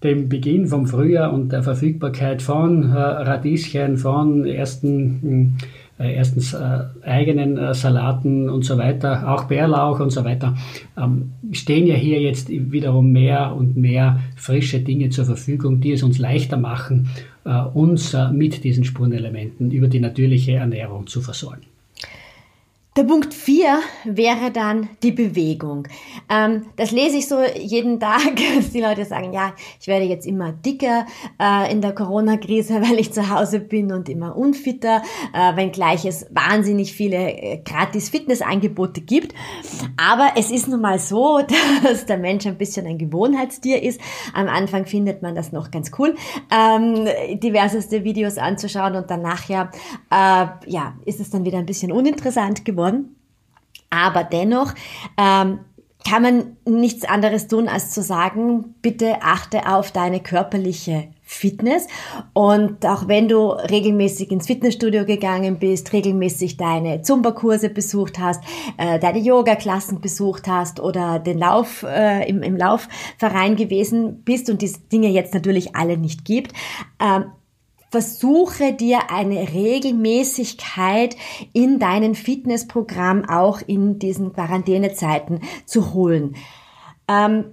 dem 0.02 0.28
Beginn 0.28 0.66
vom 0.66 0.86
Frühjahr 0.86 1.32
und 1.32 1.52
der 1.52 1.62
Verfügbarkeit 1.62 2.42
von 2.42 2.90
äh, 2.90 2.96
Radieschen, 2.96 3.98
von 3.98 4.46
ersten 4.46 5.18
hm, 5.22 5.56
äh, 6.02 6.14
erstens 6.14 6.52
äh, 6.52 6.80
eigenen 7.02 7.56
äh, 7.56 7.74
Salaten 7.74 8.50
und 8.50 8.64
so 8.64 8.76
weiter, 8.76 9.32
auch 9.32 9.44
Bärlauch 9.44 10.00
und 10.00 10.10
so 10.10 10.24
weiter, 10.24 10.56
ähm, 10.96 11.32
stehen 11.52 11.86
ja 11.86 11.94
hier 11.94 12.20
jetzt 12.20 12.48
wiederum 12.48 13.12
mehr 13.12 13.54
und 13.54 13.76
mehr 13.76 14.20
frische 14.36 14.80
Dinge 14.80 15.10
zur 15.10 15.24
Verfügung, 15.24 15.80
die 15.80 15.92
es 15.92 16.02
uns 16.02 16.18
leichter 16.18 16.56
machen, 16.56 17.08
äh, 17.44 17.60
uns 17.60 18.14
äh, 18.14 18.30
mit 18.30 18.64
diesen 18.64 18.84
Spurenelementen 18.84 19.70
über 19.70 19.88
die 19.88 20.00
natürliche 20.00 20.52
Ernährung 20.52 21.06
zu 21.06 21.20
versorgen. 21.20 21.71
Der 22.94 23.04
Punkt 23.04 23.32
4 23.32 23.80
wäre 24.04 24.50
dann 24.50 24.90
die 25.02 25.12
Bewegung. 25.12 25.88
Ähm, 26.28 26.66
das 26.76 26.90
lese 26.90 27.16
ich 27.16 27.26
so 27.26 27.38
jeden 27.42 27.98
Tag, 27.98 28.36
dass 28.56 28.70
die 28.70 28.82
Leute 28.82 29.06
sagen, 29.06 29.32
ja, 29.32 29.54
ich 29.80 29.86
werde 29.86 30.04
jetzt 30.04 30.26
immer 30.26 30.52
dicker 30.52 31.06
äh, 31.40 31.72
in 31.72 31.80
der 31.80 31.94
Corona-Krise, 31.94 32.82
weil 32.82 32.98
ich 32.98 33.10
zu 33.10 33.30
Hause 33.30 33.60
bin 33.60 33.92
und 33.92 34.10
immer 34.10 34.36
unfitter, 34.36 35.00
äh, 35.32 35.56
wenngleich 35.56 36.04
es 36.04 36.26
wahnsinnig 36.32 36.92
viele 36.92 37.32
äh, 37.32 37.62
gratis 37.64 38.10
Fitnessangebote 38.10 39.00
gibt. 39.00 39.34
Aber 39.96 40.32
es 40.36 40.50
ist 40.50 40.68
nun 40.68 40.82
mal 40.82 40.98
so, 40.98 41.40
dass 41.82 42.04
der 42.04 42.18
Mensch 42.18 42.44
ein 42.44 42.58
bisschen 42.58 42.86
ein 42.86 42.98
Gewohnheitstier 42.98 43.82
ist. 43.82 44.02
Am 44.34 44.48
Anfang 44.48 44.84
findet 44.84 45.22
man 45.22 45.34
das 45.34 45.50
noch 45.50 45.70
ganz 45.70 45.92
cool, 45.98 46.14
ähm, 46.50 47.08
diverseste 47.38 48.04
Videos 48.04 48.36
anzuschauen 48.36 48.96
und 48.96 49.10
dann 49.10 49.22
nachher 49.22 49.70
äh, 50.10 50.46
ja, 50.66 50.98
ist 51.06 51.20
es 51.20 51.30
dann 51.30 51.46
wieder 51.46 51.56
ein 51.56 51.64
bisschen 51.64 51.90
uninteressant 51.90 52.66
geworden 52.66 52.81
geworden. 52.82 53.16
Aber 53.90 54.24
dennoch 54.24 54.74
ähm, 55.18 55.60
kann 56.04 56.22
man 56.22 56.56
nichts 56.66 57.04
anderes 57.04 57.46
tun, 57.46 57.68
als 57.68 57.90
zu 57.90 58.02
sagen, 58.02 58.74
bitte 58.82 59.22
achte 59.22 59.68
auf 59.68 59.92
deine 59.92 60.20
körperliche 60.20 61.08
Fitness. 61.22 61.86
Und 62.32 62.84
auch 62.84 63.06
wenn 63.06 63.28
du 63.28 63.50
regelmäßig 63.50 64.30
ins 64.32 64.46
Fitnessstudio 64.46 65.04
gegangen 65.04 65.58
bist, 65.58 65.92
regelmäßig 65.92 66.56
deine 66.56 67.02
Zumba-Kurse 67.02 67.68
besucht 67.68 68.18
hast, 68.18 68.42
äh, 68.78 68.98
deine 68.98 69.18
Yoga-Klassen 69.18 70.00
besucht 70.00 70.48
hast 70.48 70.80
oder 70.80 71.18
den 71.18 71.38
Lauf 71.38 71.84
äh, 71.84 72.28
im, 72.28 72.42
im 72.42 72.56
Laufverein 72.56 73.56
gewesen 73.56 74.22
bist 74.24 74.50
und 74.50 74.60
diese 74.60 74.80
Dinge 74.80 75.08
jetzt 75.08 75.34
natürlich 75.34 75.76
alle 75.76 75.96
nicht 75.96 76.24
gibt, 76.24 76.52
äh, 76.98 77.20
versuche 77.92 78.72
dir 78.72 79.10
eine 79.10 79.52
Regelmäßigkeit 79.52 81.14
in 81.52 81.78
deinen 81.78 82.14
Fitnessprogramm 82.14 83.28
auch 83.28 83.60
in 83.60 83.98
diesen 83.98 84.32
Quarantänezeiten 84.32 85.40
zu 85.66 85.92
holen. 85.92 86.34
Ähm, 87.06 87.52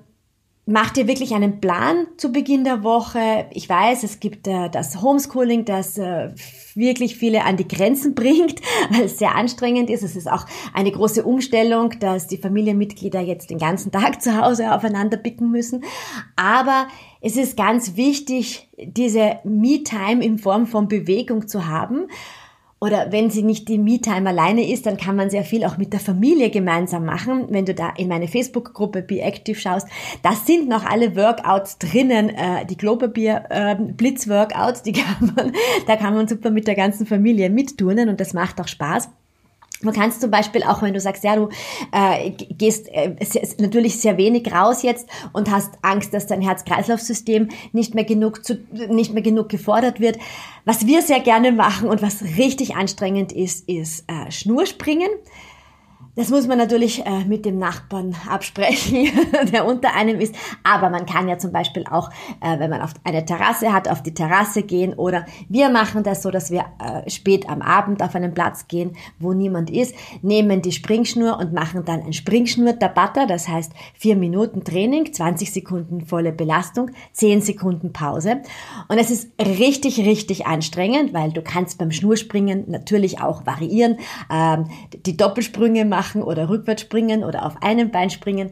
Mach 0.72 0.92
dir 0.92 1.08
wirklich 1.08 1.34
einen 1.34 1.60
Plan 1.62 2.06
zu 2.18 2.32
Beginn 2.32 2.64
der 2.64 2.84
Woche. 2.84 3.48
Ich 3.50 3.68
weiß, 3.68 4.04
es 4.04 4.20
gibt 4.20 4.48
äh, 4.48 4.70
das 4.70 5.02
Homeschooling, 5.02 5.66
das 5.66 5.98
äh, 5.98 6.30
wirklich 6.76 7.16
viele 7.16 7.44
an 7.44 7.58
die 7.58 7.68
Grenzen 7.68 8.14
bringt, 8.16 8.62
weil 8.92 9.06
es 9.06 9.18
sehr 9.18 9.34
anstrengend 9.34 9.90
ist. 9.90 10.04
Es 10.04 10.16
ist 10.16 10.32
auch 10.32 10.46
eine 10.72 10.92
große 10.92 11.24
Umstellung, 11.24 11.96
dass 12.00 12.28
die 12.28 12.38
Familienmitglieder 12.38 13.20
jetzt 13.20 13.50
den 13.50 13.58
ganzen 13.58 13.92
Tag 13.92 14.22
zu 14.22 14.40
Hause 14.40 14.72
aufeinander 14.72 15.18
picken 15.18 15.50
müssen. 15.50 15.84
Aber 16.36 16.88
es 17.20 17.36
ist 17.36 17.58
ganz 17.58 17.96
wichtig, 17.96 18.70
diese 18.78 19.40
Me-Time 19.44 20.24
in 20.24 20.38
Form 20.38 20.68
von 20.68 20.88
Bewegung 20.88 21.48
zu 21.48 21.66
haben 21.66 22.06
oder 22.82 23.12
wenn 23.12 23.30
sie 23.30 23.44
nicht 23.44 23.68
die 23.68 23.78
Me-Time 23.78 24.30
alleine 24.30 24.70
ist, 24.70 24.86
dann 24.86 24.98
kann 24.98 25.16
man 25.16 25.30
sehr 25.30 25.44
viel 25.44 25.66
auch 25.66 25.78
mit 25.78 25.92
der 25.92 26.00
Familie 26.00 26.50
gemeinsam 26.50 27.06
machen. 27.06 27.48
Wenn 27.50 27.66
du 27.66 27.74
da 27.74 27.90
in 27.98 28.08
meine 28.08 28.28
Facebook-Gruppe 28.28 29.02
Be 29.02 29.20
Active 29.20 29.60
schaust, 29.60 29.88
da 30.24 30.32
sind 30.32 30.70
noch 30.70 30.86
alle 30.86 31.16
Workouts 31.16 31.78
drinnen, 31.78 32.30
äh, 32.30 32.66
die 32.66 32.78
Globerbier 32.78 33.44
äh, 33.50 33.76
Blitz-Workouts, 33.76 34.84
die 34.84 34.94
kann 34.94 35.34
man, 35.36 35.52
da 35.88 35.98
kann 35.98 36.14
man 36.14 36.28
super 36.28 36.52
mit 36.52 36.68
der 36.68 36.76
ganzen 36.76 37.06
Familie 37.06 37.50
mitturnen 37.50 38.08
und 38.08 38.22
das 38.22 38.34
macht 38.34 38.62
auch 38.62 38.68
Spaß. 38.68 39.10
Du 39.82 39.92
kannst 39.94 40.20
zum 40.20 40.30
Beispiel 40.30 40.64
auch, 40.64 40.82
wenn 40.82 40.94
du 40.94 41.00
sagst, 41.00 41.24
ja, 41.24 41.38
du 41.38 41.48
äh, 41.94 42.32
gehst 42.32 42.90
äh, 42.90 43.16
natürlich 43.60 44.00
sehr 44.00 44.18
wenig 44.18 44.52
raus 44.54 44.84
jetzt 44.84 45.08
und 45.32 45.50
hast 45.50 45.72
Angst, 45.82 46.14
dass 46.14 46.28
dein 46.28 46.42
Herz-Kreislauf-System 46.42 47.48
nicht 47.72 47.96
mehr 47.96 48.04
genug 48.04 48.44
zu, 48.44 48.60
nicht 48.72 49.14
mehr 49.14 49.24
genug 49.24 49.48
gefordert 49.48 50.02
wird. 50.02 50.18
Was 50.66 50.86
wir 50.86 51.02
sehr 51.02 51.22
gerne 51.22 51.54
machen 51.54 51.88
und 51.88 52.02
was 52.02 52.24
richtig 52.38 52.76
anstrengend 52.76 53.32
ist, 53.32 53.70
ist 53.70 54.04
äh, 54.08 54.30
Schnurspringen. 54.30 55.10
Das 56.20 56.32
muss 56.32 56.48
man 56.48 56.58
natürlich 56.58 57.06
äh, 57.06 57.24
mit 57.24 57.46
dem 57.46 57.60
Nachbarn 57.60 58.14
absprechen, 58.30 59.10
der 59.54 59.66
unter 59.66 59.96
einem 59.96 60.20
ist. 60.20 60.36
Aber 60.66 60.90
man 60.90 61.06
kann 61.06 61.30
ja 61.30 61.38
zum 61.38 61.54
Beispiel 61.54 61.86
auch, 61.90 62.10
äh, 62.42 62.60
wenn 62.60 62.70
man 62.70 62.82
auf 62.82 62.92
eine 63.06 63.24
Terrasse 63.24 63.72
hat, 63.72 63.88
auf 63.88 64.04
die 64.04 64.14
Terrasse 64.14 64.64
gehen. 64.64 64.94
Oder 64.96 65.26
wir 65.48 65.70
machen 65.70 66.04
das 66.04 66.22
so, 66.22 66.30
dass 66.30 66.52
wir 66.52 66.66
äh, 66.84 67.10
spät 67.10 67.48
am 67.48 67.62
Abend 67.62 68.04
auf 68.04 68.16
einen 68.16 68.34
Platz 68.34 68.68
gehen, 68.68 68.98
wo 69.18 69.32
niemand 69.32 69.70
ist, 69.70 69.96
nehmen 70.22 70.62
die 70.62 70.74
Springschnur 70.74 71.40
und 71.40 71.54
machen 71.54 71.86
dann 71.86 72.02
ein 72.02 72.12
Springschnur-Tabata. 72.12 73.26
Das 73.26 73.48
heißt 73.48 73.72
vier 73.94 74.18
Minuten 74.18 74.66
Training, 74.66 75.14
20 75.14 75.54
Sekunden 75.54 76.06
volle 76.06 76.34
Belastung, 76.34 76.92
10 77.14 77.40
Sekunden 77.44 77.94
Pause. 77.94 78.42
Und 78.90 78.98
es 78.98 79.10
ist 79.10 79.32
richtig, 79.40 80.00
richtig 80.00 80.48
anstrengend, 80.48 81.14
weil 81.14 81.32
du 81.32 81.42
kannst 81.42 81.78
beim 81.78 81.92
Schnurspringen 81.92 82.66
natürlich 82.68 83.22
auch 83.22 83.46
variieren, 83.46 84.00
ähm, 84.30 84.66
die 85.06 85.16
Doppelsprünge 85.16 85.86
machen 85.86 86.09
machen 86.10 86.24
oder 86.24 86.50
rückwärts 86.50 86.82
springen 86.82 87.24
oder 87.24 87.46
auf 87.46 87.62
einem 87.62 87.92
Bein 87.92 88.10
springen. 88.10 88.52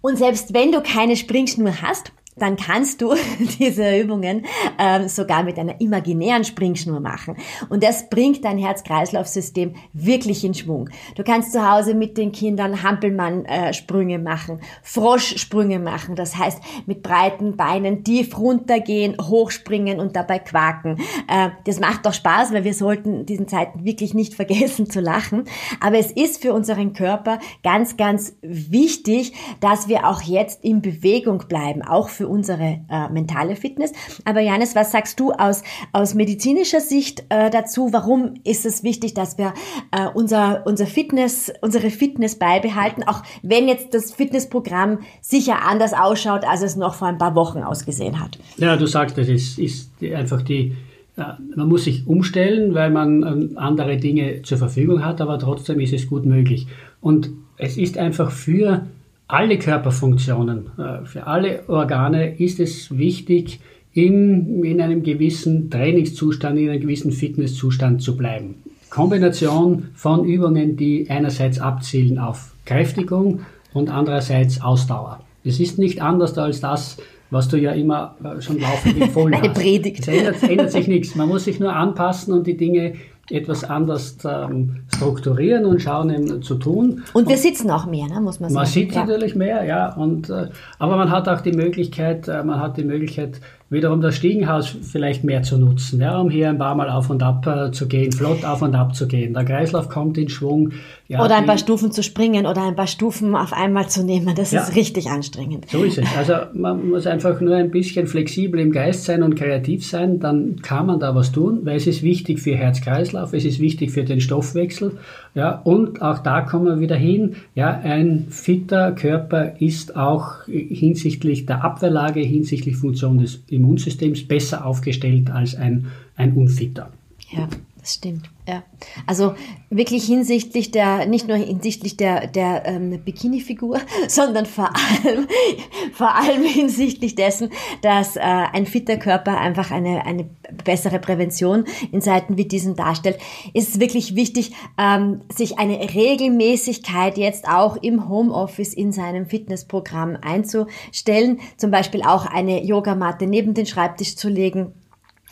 Und 0.00 0.16
selbst 0.16 0.54
wenn 0.54 0.72
du 0.72 0.82
keine 0.82 1.16
Springschnur 1.16 1.82
hast, 1.82 2.12
dann 2.36 2.56
kannst 2.56 3.02
du 3.02 3.14
diese 3.58 3.98
Übungen 3.98 4.46
ähm, 4.78 5.08
sogar 5.08 5.42
mit 5.42 5.58
einer 5.58 5.80
imaginären 5.80 6.44
Springschnur 6.44 7.00
machen. 7.00 7.36
Und 7.68 7.82
das 7.82 8.08
bringt 8.08 8.44
dein 8.44 8.58
Herz-Kreislauf-System 8.58 9.74
wirklich 9.92 10.44
in 10.44 10.54
Schwung. 10.54 10.88
Du 11.14 11.24
kannst 11.24 11.52
zu 11.52 11.70
Hause 11.70 11.94
mit 11.94 12.16
den 12.16 12.32
Kindern 12.32 12.82
Hampelmann-Sprünge 12.82 14.18
machen, 14.18 14.60
Froschsprünge 14.82 15.78
machen, 15.78 16.16
das 16.16 16.36
heißt 16.36 16.60
mit 16.86 17.02
breiten 17.02 17.56
Beinen 17.56 18.04
tief 18.04 18.38
runtergehen, 18.38 19.16
hochspringen 19.20 20.00
und 20.00 20.16
dabei 20.16 20.38
quaken. 20.38 20.98
Äh, 21.28 21.50
das 21.64 21.80
macht 21.80 22.06
doch 22.06 22.14
Spaß, 22.14 22.52
weil 22.52 22.64
wir 22.64 22.74
sollten 22.74 23.26
diesen 23.26 23.46
Zeiten 23.48 23.84
wirklich 23.84 24.14
nicht 24.14 24.34
vergessen 24.42 24.88
zu 24.88 25.00
lachen. 25.00 25.44
Aber 25.80 25.98
es 25.98 26.10
ist 26.10 26.40
für 26.40 26.54
unseren 26.54 26.94
Körper 26.94 27.38
ganz, 27.62 27.96
ganz 27.96 28.34
wichtig, 28.40 29.34
dass 29.60 29.88
wir 29.88 30.08
auch 30.08 30.22
jetzt 30.22 30.64
in 30.64 30.80
Bewegung 30.80 31.44
bleiben, 31.48 31.82
auch 31.82 32.08
für 32.08 32.21
für 32.22 32.28
unsere 32.28 32.78
äh, 32.88 33.08
mentale 33.12 33.56
Fitness. 33.56 33.92
Aber 34.24 34.38
Janis, 34.38 34.76
was 34.76 34.92
sagst 34.92 35.18
du 35.18 35.32
aus, 35.32 35.64
aus 35.92 36.14
medizinischer 36.14 36.78
Sicht 36.78 37.24
äh, 37.30 37.50
dazu? 37.50 37.92
Warum 37.92 38.34
ist 38.44 38.64
es 38.64 38.84
wichtig, 38.84 39.14
dass 39.14 39.38
wir 39.38 39.54
äh, 39.90 40.06
unser, 40.14 40.64
unser 40.64 40.86
Fitness, 40.86 41.52
unsere 41.62 41.90
Fitness 41.90 42.38
beibehalten, 42.38 43.02
auch 43.02 43.24
wenn 43.42 43.66
jetzt 43.66 43.92
das 43.92 44.12
Fitnessprogramm 44.12 45.00
sicher 45.20 45.64
anders 45.68 45.94
ausschaut, 45.94 46.44
als 46.44 46.62
es 46.62 46.76
noch 46.76 46.94
vor 46.94 47.08
ein 47.08 47.18
paar 47.18 47.34
Wochen 47.34 47.58
ausgesehen 47.58 48.20
hat? 48.20 48.38
Ja, 48.56 48.76
du 48.76 48.86
sagst, 48.86 49.18
es 49.18 49.28
ist, 49.28 49.58
ist 49.58 49.90
einfach 50.00 50.42
die, 50.42 50.76
man 51.16 51.68
muss 51.68 51.84
sich 51.84 52.06
umstellen, 52.06 52.72
weil 52.72 52.90
man 52.90 53.24
ähm, 53.24 53.50
andere 53.56 53.96
Dinge 53.96 54.42
zur 54.42 54.58
Verfügung 54.58 55.04
hat, 55.04 55.20
aber 55.20 55.40
trotzdem 55.40 55.80
ist 55.80 55.92
es 55.92 56.08
gut 56.08 56.24
möglich. 56.24 56.68
Und 57.00 57.30
es 57.56 57.76
ist 57.76 57.98
einfach 57.98 58.30
für 58.30 58.86
alle 59.32 59.58
Körperfunktionen, 59.58 60.66
äh, 60.76 61.06
für 61.06 61.26
alle 61.26 61.64
Organe 61.66 62.36
ist 62.36 62.60
es 62.60 62.96
wichtig, 62.96 63.60
in, 63.94 64.62
in 64.62 64.80
einem 64.80 65.02
gewissen 65.02 65.70
Trainingszustand, 65.70 66.58
in 66.58 66.68
einem 66.68 66.80
gewissen 66.80 67.12
Fitnesszustand 67.12 68.02
zu 68.02 68.16
bleiben. 68.16 68.56
Kombination 68.90 69.88
von 69.94 70.24
Übungen, 70.24 70.76
die 70.76 71.06
einerseits 71.08 71.58
abzielen 71.58 72.18
auf 72.18 72.52
Kräftigung 72.66 73.40
und 73.72 73.88
andererseits 73.88 74.60
Ausdauer. 74.60 75.20
Es 75.44 75.60
ist 75.60 75.78
nicht 75.78 76.02
anders 76.02 76.36
als 76.36 76.60
das, 76.60 76.98
was 77.30 77.48
du 77.48 77.56
ja 77.56 77.72
immer 77.72 78.16
äh, 78.22 78.42
schon 78.42 78.60
laufend 78.60 79.00
empfohlen 79.00 79.34
hast. 79.42 79.54
Predigt. 79.54 80.00
Es 80.00 80.08
ändert, 80.08 80.42
ändert 80.42 80.72
sich 80.72 80.88
nichts. 80.88 81.14
Man 81.14 81.28
muss 81.28 81.44
sich 81.44 81.58
nur 81.58 81.74
anpassen 81.74 82.34
und 82.34 82.46
die 82.46 82.58
Dinge 82.58 82.94
etwas 83.32 83.64
anders 83.64 84.18
ähm, 84.24 84.84
strukturieren 84.94 85.64
und 85.64 85.80
schauen 85.80 86.10
eben 86.10 86.42
zu 86.42 86.56
tun. 86.56 87.02
Und 87.14 87.28
wir 87.28 87.38
sitzen 87.38 87.70
auch 87.70 87.86
mehr, 87.86 88.06
ne, 88.06 88.20
muss 88.20 88.40
man 88.40 88.50
sagen. 88.50 88.64
Man 88.64 88.66
sitzt 88.66 88.94
ja. 88.94 89.04
natürlich 89.04 89.34
mehr, 89.34 89.64
ja. 89.64 89.94
Und, 89.94 90.28
äh, 90.28 90.48
aber 90.78 90.96
man 90.96 91.10
hat 91.10 91.28
auch 91.28 91.40
die 91.40 91.52
Möglichkeit, 91.52 92.28
äh, 92.28 92.44
man 92.44 92.60
hat 92.60 92.76
die 92.76 92.84
Möglichkeit, 92.84 93.40
wiederum 93.72 94.02
das 94.02 94.16
Stiegenhaus 94.16 94.68
vielleicht 94.82 95.24
mehr 95.24 95.42
zu 95.42 95.56
nutzen, 95.56 96.00
ja, 96.00 96.20
um 96.20 96.30
hier 96.30 96.50
ein 96.50 96.58
paar 96.58 96.74
Mal 96.74 96.90
auf 96.90 97.08
und 97.08 97.22
ab 97.22 97.46
äh, 97.46 97.72
zu 97.72 97.88
gehen, 97.88 98.12
flott 98.12 98.44
auf 98.44 98.60
und 98.60 98.74
ab 98.74 98.94
zu 98.94 99.08
gehen. 99.08 99.32
Der 99.32 99.44
Kreislauf 99.44 99.88
kommt 99.88 100.18
in 100.18 100.28
Schwung. 100.28 100.72
Ja, 101.08 101.24
oder 101.24 101.36
ein 101.36 101.46
paar 101.46 101.58
Stufen 101.58 101.90
zu 101.90 102.02
springen 102.02 102.46
oder 102.46 102.62
ein 102.62 102.76
paar 102.76 102.86
Stufen 102.86 103.34
auf 103.34 103.52
einmal 103.52 103.88
zu 103.88 104.04
nehmen. 104.04 104.34
Das 104.34 104.52
ja, 104.52 104.62
ist 104.62 104.76
richtig 104.76 105.08
anstrengend. 105.08 105.70
So 105.70 105.82
ist 105.82 105.98
es. 105.98 106.06
Also 106.22 106.34
man 106.52 106.90
muss 106.90 107.06
einfach 107.06 107.40
nur 107.40 107.56
ein 107.56 107.70
bisschen 107.70 108.06
flexibel 108.06 108.60
im 108.60 108.70
Geist 108.70 109.04
sein 109.04 109.22
und 109.22 109.34
kreativ 109.34 109.84
sein, 109.84 110.20
dann 110.20 110.56
kann 110.62 110.86
man 110.86 111.00
da 111.00 111.14
was 111.14 111.32
tun, 111.32 111.60
weil 111.64 111.76
es 111.76 111.86
ist 111.86 112.02
wichtig 112.02 112.38
für 112.38 112.54
Herz-Kreislauf, 112.54 113.32
es 113.32 113.44
ist 113.44 113.58
wichtig 113.58 113.90
für 113.90 114.04
den 114.04 114.20
Stoffwechsel. 114.20 114.98
Ja, 115.34 115.52
und 115.64 116.02
auch 116.02 116.18
da 116.18 116.42
kommen 116.42 116.66
wir 116.66 116.80
wieder 116.80 116.96
hin. 116.96 117.36
Ja, 117.54 117.80
ein 117.80 118.26
fitter 118.28 118.92
Körper 118.92 119.60
ist 119.60 119.96
auch 119.96 120.44
hinsichtlich 120.46 121.46
der 121.46 121.64
Abwehrlage, 121.64 122.20
hinsichtlich 122.20 122.76
Funktion 122.76 123.18
des 123.18 123.40
Immunsystems 123.48 124.28
besser 124.28 124.66
aufgestellt 124.66 125.30
als 125.30 125.54
ein, 125.54 125.86
ein 126.16 126.34
Unfitter. 126.34 126.90
Ja, 127.30 127.48
das 127.80 127.94
stimmt. 127.94 128.28
Ja, 128.48 128.64
also 129.06 129.34
wirklich 129.70 130.04
hinsichtlich 130.04 130.72
der, 130.72 131.06
nicht 131.06 131.28
nur 131.28 131.36
hinsichtlich 131.36 131.96
der, 131.96 132.26
der 132.26 132.66
ähm, 132.66 133.00
Bikini-Figur, 133.04 133.78
sondern 134.08 134.46
vor 134.46 134.70
allem, 134.74 135.28
vor 135.92 136.12
allem 136.12 136.42
hinsichtlich 136.42 137.14
dessen, 137.14 137.50
dass 137.82 138.16
äh, 138.16 138.20
ein 138.20 138.66
fitter 138.66 138.96
Körper 138.96 139.38
einfach 139.38 139.70
eine, 139.70 140.04
eine 140.06 140.28
bessere 140.64 140.98
Prävention 140.98 141.66
in 141.92 142.00
Zeiten 142.00 142.36
wie 142.36 142.44
diesen 142.44 142.74
darstellt, 142.74 143.18
ist 143.54 143.68
es 143.68 143.80
wirklich 143.80 144.16
wichtig, 144.16 144.50
ähm, 144.76 145.20
sich 145.32 145.60
eine 145.60 145.78
Regelmäßigkeit 145.78 147.18
jetzt 147.18 147.46
auch 147.46 147.76
im 147.76 148.08
Homeoffice 148.08 148.74
in 148.74 148.90
seinem 148.90 149.26
Fitnessprogramm 149.26 150.18
einzustellen, 150.20 151.38
zum 151.58 151.70
Beispiel 151.70 152.02
auch 152.02 152.26
eine 152.26 152.64
Yogamatte 152.64 153.28
neben 153.28 153.54
den 153.54 153.66
Schreibtisch 153.66 154.16
zu 154.16 154.28
legen 154.28 154.72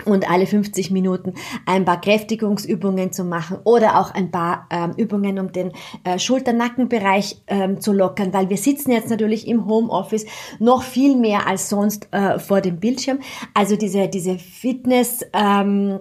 und 0.04 0.30
alle 0.30 0.46
50 0.46 0.90
Minuten 0.90 1.34
ein 1.66 1.84
paar 1.84 2.00
Kräftigungsübungen 2.00 3.12
zu 3.12 3.24
machen 3.24 3.58
oder 3.64 3.98
auch 3.98 4.12
ein 4.14 4.30
paar 4.30 4.66
ähm, 4.70 4.92
Übungen, 4.96 5.38
um 5.38 5.52
den 5.52 5.72
äh, 6.04 6.18
Schulter-Nackenbereich 6.18 7.42
ähm, 7.46 7.80
zu 7.80 7.92
lockern, 7.92 8.32
weil 8.32 8.48
wir 8.50 8.56
sitzen 8.56 8.92
jetzt 8.92 9.10
natürlich 9.10 9.46
im 9.48 9.66
Homeoffice 9.66 10.26
noch 10.58 10.82
viel 10.82 11.16
mehr 11.16 11.46
als 11.46 11.68
sonst 11.68 12.08
äh, 12.12 12.38
vor 12.38 12.60
dem 12.60 12.78
Bildschirm. 12.78 13.20
Also 13.54 13.76
diese, 13.76 14.08
diese 14.08 14.38
Fitness, 14.38 15.24
ähm, 15.32 16.00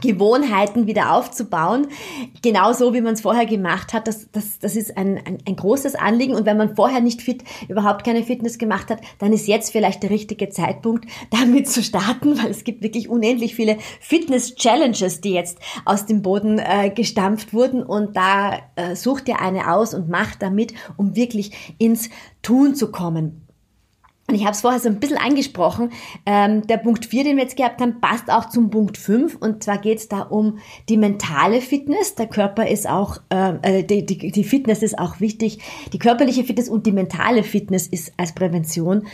Gewohnheiten 0.00 0.86
wieder 0.86 1.14
aufzubauen, 1.14 1.88
genauso 2.42 2.94
wie 2.94 3.00
man 3.00 3.14
es 3.14 3.20
vorher 3.20 3.46
gemacht 3.46 3.92
hat. 3.92 4.06
Das, 4.06 4.28
das, 4.32 4.58
das 4.58 4.76
ist 4.76 4.96
ein, 4.96 5.18
ein, 5.18 5.38
ein 5.46 5.56
großes 5.56 5.94
Anliegen. 5.94 6.34
Und 6.34 6.46
wenn 6.46 6.56
man 6.56 6.76
vorher 6.76 7.00
nicht 7.00 7.22
fit, 7.22 7.44
überhaupt 7.68 8.04
keine 8.04 8.22
Fitness 8.22 8.58
gemacht 8.58 8.90
hat, 8.90 9.00
dann 9.18 9.32
ist 9.32 9.46
jetzt 9.46 9.70
vielleicht 9.70 10.02
der 10.02 10.10
richtige 10.10 10.48
Zeitpunkt, 10.48 11.06
damit 11.30 11.68
zu 11.68 11.82
starten, 11.82 12.38
weil 12.42 12.50
es 12.50 12.64
gibt 12.64 12.82
wirklich 12.82 13.08
unendlich 13.08 13.54
viele 13.54 13.78
Fitness-Challenges, 14.00 15.20
die 15.20 15.32
jetzt 15.32 15.58
aus 15.84 16.06
dem 16.06 16.22
Boden 16.22 16.58
äh, 16.58 16.90
gestampft 16.90 17.52
wurden. 17.52 17.82
Und 17.82 18.16
da 18.16 18.58
äh, 18.76 18.94
sucht 18.94 19.28
ihr 19.28 19.40
eine 19.40 19.72
aus 19.72 19.94
und 19.94 20.08
macht 20.08 20.42
damit, 20.42 20.74
um 20.96 21.16
wirklich 21.16 21.74
ins 21.78 22.10
Tun 22.42 22.74
zu 22.74 22.90
kommen. 22.90 23.47
Und 24.28 24.34
ich 24.34 24.42
habe 24.42 24.52
es 24.52 24.60
vorher 24.60 24.78
so 24.78 24.90
ein 24.90 25.00
bisschen 25.00 25.16
angesprochen. 25.16 25.90
Ähm, 26.26 26.66
der 26.66 26.76
Punkt 26.76 27.06
4, 27.06 27.24
den 27.24 27.36
wir 27.36 27.44
jetzt 27.44 27.56
gehabt 27.56 27.80
haben, 27.80 27.98
passt 27.98 28.30
auch 28.30 28.50
zum 28.50 28.68
Punkt 28.68 28.98
5. 28.98 29.36
Und 29.36 29.64
zwar 29.64 29.78
geht 29.78 29.98
es 29.98 30.08
da 30.08 30.20
um 30.20 30.58
die 30.90 30.98
mentale 30.98 31.62
Fitness. 31.62 32.14
Der 32.14 32.26
Körper 32.26 32.68
ist 32.68 32.86
auch, 32.86 33.22
ähm, 33.30 33.60
äh, 33.62 33.84
die, 33.84 34.04
die, 34.04 34.30
die 34.30 34.44
Fitness 34.44 34.82
ist 34.82 34.98
auch 34.98 35.20
wichtig. 35.20 35.60
Die 35.94 35.98
körperliche 35.98 36.44
Fitness 36.44 36.68
und 36.68 36.84
die 36.84 36.92
mentale 36.92 37.42
Fitness 37.42 37.86
ist 37.86 38.12
als 38.18 38.34
Prävention 38.34 39.06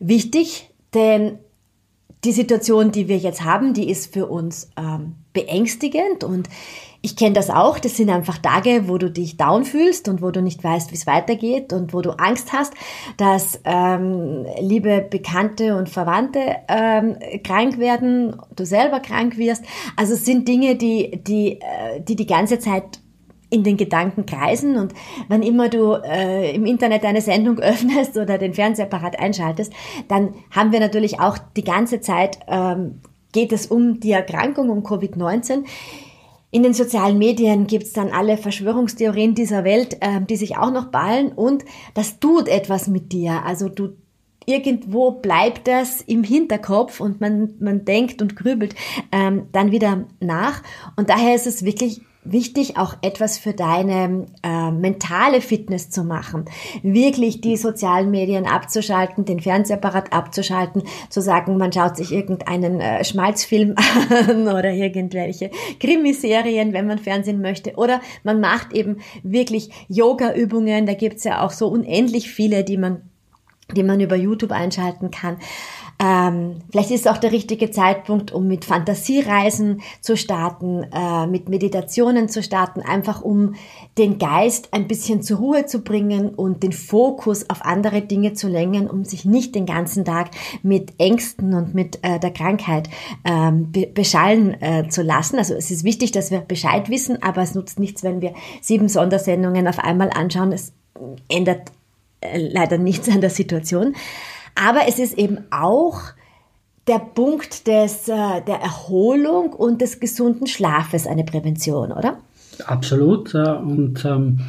wichtig. 0.00 0.70
Denn 0.94 1.38
die 2.24 2.32
Situation, 2.32 2.92
die 2.92 3.08
wir 3.08 3.18
jetzt 3.18 3.44
haben, 3.44 3.74
die 3.74 3.90
ist 3.90 4.14
für 4.14 4.26
uns 4.26 4.70
ähm, 4.78 5.16
beängstigend 5.34 6.24
und 6.24 6.48
ich 7.02 7.16
kenne 7.16 7.32
das 7.32 7.50
auch. 7.50 7.80
Das 7.80 7.96
sind 7.96 8.08
einfach 8.10 8.38
Tage, 8.38 8.88
wo 8.88 8.96
du 8.96 9.10
dich 9.10 9.36
down 9.36 9.64
fühlst 9.64 10.08
und 10.08 10.22
wo 10.22 10.30
du 10.30 10.40
nicht 10.40 10.62
weißt, 10.62 10.92
wie 10.92 10.94
es 10.94 11.06
weitergeht 11.06 11.72
und 11.72 11.92
wo 11.92 12.00
du 12.00 12.12
Angst 12.12 12.52
hast, 12.52 12.72
dass 13.16 13.60
ähm, 13.64 14.46
liebe 14.60 15.04
Bekannte 15.10 15.76
und 15.76 15.88
Verwandte 15.88 16.40
ähm, 16.68 17.16
krank 17.42 17.78
werden, 17.78 18.36
du 18.54 18.64
selber 18.64 19.00
krank 19.00 19.36
wirst. 19.36 19.64
Also 19.96 20.14
es 20.14 20.24
sind 20.24 20.46
Dinge, 20.46 20.76
die 20.76 21.20
die 21.22 21.60
äh, 21.60 22.00
die 22.00 22.14
die 22.14 22.26
ganze 22.26 22.60
Zeit 22.60 23.00
in 23.50 23.64
den 23.64 23.76
Gedanken 23.76 24.24
kreisen 24.24 24.76
und 24.76 24.94
wann 25.28 25.42
immer 25.42 25.68
du 25.68 25.92
äh, 25.92 26.54
im 26.54 26.64
Internet 26.64 27.04
eine 27.04 27.20
Sendung 27.20 27.58
öffnest 27.58 28.16
oder 28.16 28.38
den 28.38 28.54
Fernsehapparat 28.54 29.18
einschaltest, 29.18 29.72
dann 30.08 30.34
haben 30.50 30.72
wir 30.72 30.80
natürlich 30.80 31.20
auch 31.20 31.36
die 31.56 31.64
ganze 31.64 32.00
Zeit 32.00 32.38
ähm, 32.46 33.00
geht 33.32 33.52
es 33.52 33.66
um 33.66 34.00
die 34.00 34.12
Erkrankung, 34.12 34.70
um 34.70 34.82
Covid-19. 34.84 35.64
In 36.54 36.62
den 36.62 36.74
sozialen 36.74 37.16
Medien 37.16 37.66
gibt's 37.66 37.94
dann 37.94 38.10
alle 38.10 38.36
Verschwörungstheorien 38.36 39.34
dieser 39.34 39.64
Welt, 39.64 39.96
äh, 40.00 40.20
die 40.20 40.36
sich 40.36 40.58
auch 40.58 40.70
noch 40.70 40.90
ballen 40.90 41.32
und 41.32 41.64
das 41.94 42.20
tut 42.20 42.46
etwas 42.46 42.88
mit 42.88 43.10
dir. 43.10 43.42
Also 43.46 43.70
du 43.70 43.96
irgendwo 44.44 45.12
bleibt 45.12 45.66
das 45.66 46.02
im 46.02 46.22
Hinterkopf 46.22 47.00
und 47.00 47.22
man, 47.22 47.54
man 47.58 47.86
denkt 47.86 48.20
und 48.20 48.36
grübelt 48.36 48.74
ähm, 49.12 49.46
dann 49.52 49.72
wieder 49.72 50.04
nach. 50.20 50.62
Und 50.96 51.08
daher 51.08 51.34
ist 51.34 51.46
es 51.46 51.64
wirklich 51.64 52.02
wichtig, 52.24 52.76
auch 52.76 52.94
etwas 53.02 53.38
für 53.38 53.52
deine 53.52 54.26
äh, 54.42 54.70
mentale 54.70 55.40
Fitness 55.40 55.90
zu 55.90 56.04
machen. 56.04 56.44
Wirklich 56.82 57.40
die 57.40 57.56
sozialen 57.56 58.10
Medien 58.10 58.46
abzuschalten, 58.46 59.24
den 59.24 59.40
Fernsehapparat 59.40 60.12
abzuschalten, 60.12 60.82
zu 61.08 61.20
sagen, 61.20 61.56
man 61.56 61.72
schaut 61.72 61.96
sich 61.96 62.12
irgendeinen 62.12 62.80
äh, 62.80 63.04
Schmalzfilm 63.04 63.74
an 64.28 64.42
oder 64.48 64.72
irgendwelche 64.72 65.50
Krimiserien, 65.80 66.72
wenn 66.72 66.86
man 66.86 66.98
Fernsehen 66.98 67.40
möchte. 67.40 67.74
Oder 67.74 68.00
man 68.22 68.40
macht 68.40 68.72
eben 68.72 68.98
wirklich 69.22 69.70
Yoga-Übungen. 69.88 70.86
Da 70.86 70.94
gibt's 70.94 71.24
ja 71.24 71.42
auch 71.42 71.50
so 71.50 71.68
unendlich 71.68 72.30
viele, 72.30 72.64
die 72.64 72.76
man 72.76 73.02
die 73.76 73.82
man 73.82 74.00
über 74.00 74.16
YouTube 74.16 74.52
einschalten 74.52 75.10
kann. 75.10 75.38
Ähm, 76.02 76.56
vielleicht 76.70 76.90
ist 76.90 77.02
es 77.02 77.06
auch 77.06 77.18
der 77.18 77.30
richtige 77.30 77.70
Zeitpunkt, 77.70 78.32
um 78.32 78.48
mit 78.48 78.64
Fantasiereisen 78.64 79.82
zu 80.00 80.16
starten, 80.16 80.84
äh, 80.92 81.28
mit 81.28 81.48
Meditationen 81.48 82.28
zu 82.28 82.42
starten, 82.42 82.80
einfach 82.80 83.22
um 83.22 83.54
den 83.98 84.18
Geist 84.18 84.70
ein 84.72 84.88
bisschen 84.88 85.22
zur 85.22 85.38
Ruhe 85.38 85.66
zu 85.66 85.82
bringen 85.82 86.30
und 86.30 86.64
den 86.64 86.72
Fokus 86.72 87.48
auf 87.48 87.64
andere 87.64 88.02
Dinge 88.02 88.32
zu 88.32 88.48
lenken, 88.48 88.90
um 88.90 89.04
sich 89.04 89.24
nicht 89.24 89.54
den 89.54 89.64
ganzen 89.64 90.04
Tag 90.04 90.30
mit 90.64 90.92
Ängsten 90.98 91.54
und 91.54 91.72
mit 91.72 92.00
äh, 92.02 92.18
der 92.18 92.32
Krankheit 92.32 92.88
ähm, 93.24 93.70
be 93.70 93.86
beschallen 93.86 94.60
äh, 94.60 94.88
zu 94.88 95.02
lassen. 95.02 95.38
Also 95.38 95.54
es 95.54 95.70
ist 95.70 95.84
wichtig, 95.84 96.10
dass 96.10 96.32
wir 96.32 96.40
Bescheid 96.40 96.88
wissen, 96.90 97.22
aber 97.22 97.42
es 97.42 97.54
nutzt 97.54 97.78
nichts, 97.78 98.02
wenn 98.02 98.20
wir 98.20 98.34
sieben 98.60 98.88
Sondersendungen 98.88 99.68
auf 99.68 99.78
einmal 99.78 100.10
anschauen. 100.10 100.50
Es 100.50 100.72
ändert 101.28 101.70
äh, 102.20 102.38
leider 102.38 102.78
nichts 102.78 103.08
an 103.08 103.20
der 103.20 103.30
Situation. 103.30 103.94
Aber 104.54 104.80
es 104.88 104.98
ist 104.98 105.18
eben 105.18 105.38
auch 105.50 106.12
der 106.86 106.98
Punkt 106.98 107.66
des, 107.66 108.08
äh, 108.08 108.42
der 108.46 108.60
Erholung 108.60 109.52
und 109.52 109.80
des 109.80 110.00
gesunden 110.00 110.46
Schlafes 110.46 111.06
eine 111.06 111.24
Prävention, 111.24 111.92
oder? 111.92 112.18
Absolut. 112.66 113.34
Äh, 113.34 113.52
und 113.52 114.04
ähm, 114.04 114.40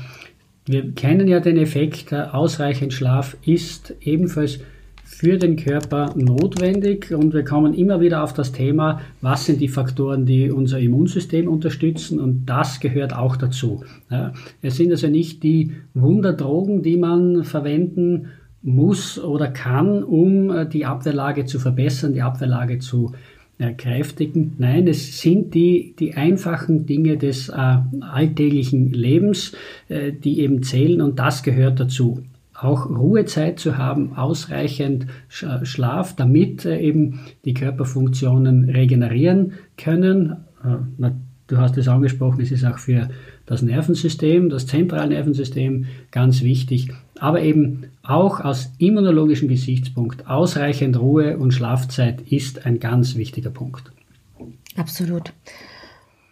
wir 0.65 0.91
kennen 0.93 1.27
ja 1.27 1.39
den 1.39 1.57
Effekt, 1.57 2.11
äh, 2.11 2.21
ausreichend 2.31 2.93
Schlaf 2.93 3.37
ist 3.45 3.93
ebenfalls 4.01 4.59
für 5.03 5.37
den 5.37 5.57
Körper 5.57 6.13
notwendig 6.15 7.13
und 7.13 7.33
wir 7.33 7.43
kommen 7.43 7.75
immer 7.75 7.99
wieder 7.99 8.23
auf 8.23 8.33
das 8.33 8.51
Thema, 8.51 8.99
was 9.21 9.45
sind 9.45 9.61
die 9.61 9.67
Faktoren, 9.67 10.25
die 10.25 10.49
unser 10.49 10.79
Immunsystem 10.79 11.47
unterstützen 11.47 12.19
und 12.19 12.45
das 12.45 12.79
gehört 12.79 13.15
auch 13.15 13.35
dazu. 13.35 13.83
Es 14.61 14.77
sind 14.77 14.91
also 14.91 15.07
nicht 15.07 15.43
die 15.43 15.73
Wunderdrogen, 15.93 16.81
die 16.81 16.97
man 16.97 17.43
verwenden 17.43 18.29
muss 18.63 19.19
oder 19.19 19.49
kann, 19.49 20.03
um 20.03 20.49
äh, 20.49 20.65
die 20.67 20.85
Abwehrlage 20.85 21.45
zu 21.45 21.59
verbessern, 21.59 22.13
die 22.13 22.21
Abwehrlage 22.21 22.79
zu 22.79 23.11
äh, 23.59 23.73
kräftigen. 23.73 24.55
Nein, 24.57 24.87
es 24.87 25.21
sind 25.21 25.53
die, 25.53 25.95
die 25.99 26.15
einfachen 26.15 26.85
Dinge 26.85 27.17
des 27.17 27.49
äh, 27.49 27.77
alltäglichen 28.01 28.91
Lebens, 28.91 29.53
äh, 29.89 30.11
die 30.11 30.39
eben 30.39 30.63
zählen 30.63 31.01
und 31.01 31.19
das 31.19 31.43
gehört 31.43 31.79
dazu. 31.79 32.23
Auch 32.55 32.89
Ruhezeit 32.89 33.59
zu 33.59 33.77
haben, 33.77 34.15
ausreichend 34.15 35.07
Schlaf, 35.27 36.15
damit 36.15 36.65
äh, 36.65 36.79
eben 36.79 37.19
die 37.43 37.53
Körperfunktionen 37.53 38.69
regenerieren 38.69 39.53
können. 39.77 40.37
Äh, 40.63 41.11
du 41.47 41.57
hast 41.57 41.77
es 41.77 41.87
angesprochen, 41.87 42.41
es 42.41 42.51
ist 42.51 42.63
auch 42.63 42.77
für 42.77 43.09
das 43.45 43.61
Nervensystem, 43.61 44.49
das 44.49 44.67
zentrale 44.67 45.09
Nervensystem 45.09 45.85
ganz 46.11 46.41
wichtig, 46.41 46.89
aber 47.23 47.41
eben 47.41 47.89
auch 48.03 48.41
aus 48.41 48.71
immunologischem 48.79 49.47
Gesichtspunkt 49.47 50.27
ausreichend 50.27 50.99
Ruhe 50.99 51.37
und 51.37 51.53
Schlafzeit 51.53 52.19
ist 52.29 52.65
ein 52.65 52.81
ganz 52.81 53.15
wichtiger 53.15 53.49
Punkt. 53.49 53.93
Absolut. 54.75 55.31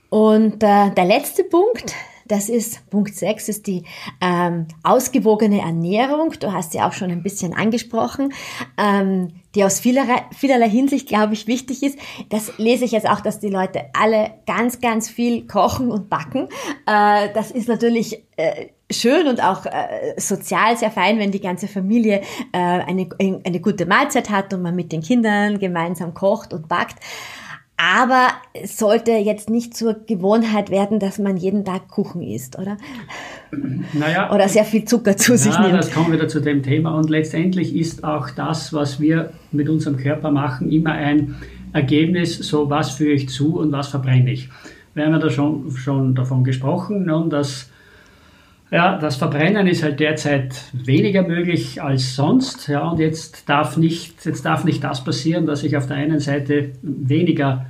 Und 0.09 0.61
äh, 0.61 0.91
der 0.93 1.05
letzte 1.05 1.45
Punkt, 1.45 1.93
das 2.31 2.47
ist 2.47 2.89
Punkt 2.89 3.13
6, 3.13 3.49
ist 3.49 3.67
die 3.67 3.83
ähm, 4.21 4.67
ausgewogene 4.83 5.59
Ernährung. 5.59 6.33
Du 6.39 6.53
hast 6.53 6.71
sie 6.71 6.79
auch 6.79 6.93
schon 6.93 7.11
ein 7.11 7.23
bisschen 7.23 7.53
angesprochen, 7.53 8.33
ähm, 8.77 9.33
die 9.53 9.65
aus 9.65 9.81
vielerlei, 9.81 10.23
vielerlei 10.33 10.69
Hinsicht, 10.69 11.09
glaube 11.09 11.33
ich, 11.33 11.47
wichtig 11.47 11.83
ist. 11.83 11.99
Das 12.29 12.57
lese 12.57 12.85
ich 12.85 12.93
jetzt 12.93 13.09
auch, 13.09 13.19
dass 13.19 13.41
die 13.41 13.49
Leute 13.49 13.81
alle 13.93 14.31
ganz, 14.47 14.79
ganz 14.79 15.09
viel 15.09 15.45
kochen 15.45 15.91
und 15.91 16.09
backen. 16.09 16.47
Äh, 16.87 17.33
das 17.33 17.51
ist 17.51 17.67
natürlich 17.67 18.23
äh, 18.37 18.67
schön 18.89 19.27
und 19.27 19.43
auch 19.43 19.65
äh, 19.65 20.13
sozial 20.15 20.77
sehr 20.77 20.91
fein, 20.91 21.19
wenn 21.19 21.31
die 21.31 21.41
ganze 21.41 21.67
Familie 21.67 22.21
äh, 22.53 22.57
eine, 22.57 23.09
eine 23.19 23.59
gute 23.59 23.85
Mahlzeit 23.85 24.29
hat 24.29 24.53
und 24.53 24.61
man 24.61 24.75
mit 24.75 24.93
den 24.93 25.01
Kindern 25.01 25.59
gemeinsam 25.59 26.13
kocht 26.13 26.53
und 26.53 26.69
backt. 26.69 26.95
Aber 27.81 28.27
es 28.53 28.77
sollte 28.77 29.11
jetzt 29.11 29.49
nicht 29.49 29.75
zur 29.75 29.95
Gewohnheit 30.05 30.69
werden, 30.69 30.99
dass 30.99 31.17
man 31.17 31.35
jeden 31.35 31.65
Tag 31.65 31.87
Kuchen 31.87 32.21
isst, 32.21 32.59
oder? 32.59 32.77
Naja. 33.93 34.31
Oder 34.31 34.47
sehr 34.47 34.65
viel 34.65 34.85
Zucker 34.85 35.17
zu 35.17 35.35
sich 35.35 35.53
ja, 35.53 35.61
nimmt. 35.61 35.79
Das 35.79 35.91
kommen 35.91 36.13
wieder 36.13 36.27
zu 36.27 36.41
dem 36.41 36.61
Thema. 36.61 36.95
Und 36.95 37.09
letztendlich 37.09 37.75
ist 37.75 38.03
auch 38.03 38.29
das, 38.29 38.71
was 38.71 38.99
wir 38.99 39.31
mit 39.51 39.67
unserem 39.67 39.97
Körper 39.97 40.29
machen, 40.29 40.71
immer 40.71 40.91
ein 40.91 41.35
Ergebnis, 41.73 42.37
so 42.37 42.69
was 42.69 42.91
führe 42.91 43.13
ich 43.13 43.29
zu 43.29 43.57
und 43.57 43.71
was 43.71 43.87
verbrenne 43.87 44.31
ich. 44.31 44.49
Wir 44.93 45.05
haben 45.05 45.13
ja 45.13 45.19
da 45.19 45.29
schon, 45.29 45.71
schon 45.71 46.13
davon 46.13 46.43
gesprochen, 46.43 47.05
nun, 47.05 47.29
dass 47.29 47.71
ja, 48.71 48.97
das 48.97 49.17
Verbrennen 49.17 49.67
ist 49.67 49.83
halt 49.83 49.99
derzeit 49.99 50.55
weniger 50.71 51.23
möglich 51.23 51.81
als 51.81 52.15
sonst. 52.15 52.67
Ja, 52.67 52.89
und 52.89 52.99
jetzt 52.99 53.49
darf 53.49 53.75
nicht, 53.75 54.25
jetzt 54.25 54.45
darf 54.45 54.63
nicht 54.63 54.83
das 54.83 55.03
passieren, 55.03 55.45
dass 55.45 55.63
ich 55.63 55.75
auf 55.75 55.87
der 55.87 55.97
einen 55.97 56.19
Seite 56.19 56.71
weniger 56.81 57.65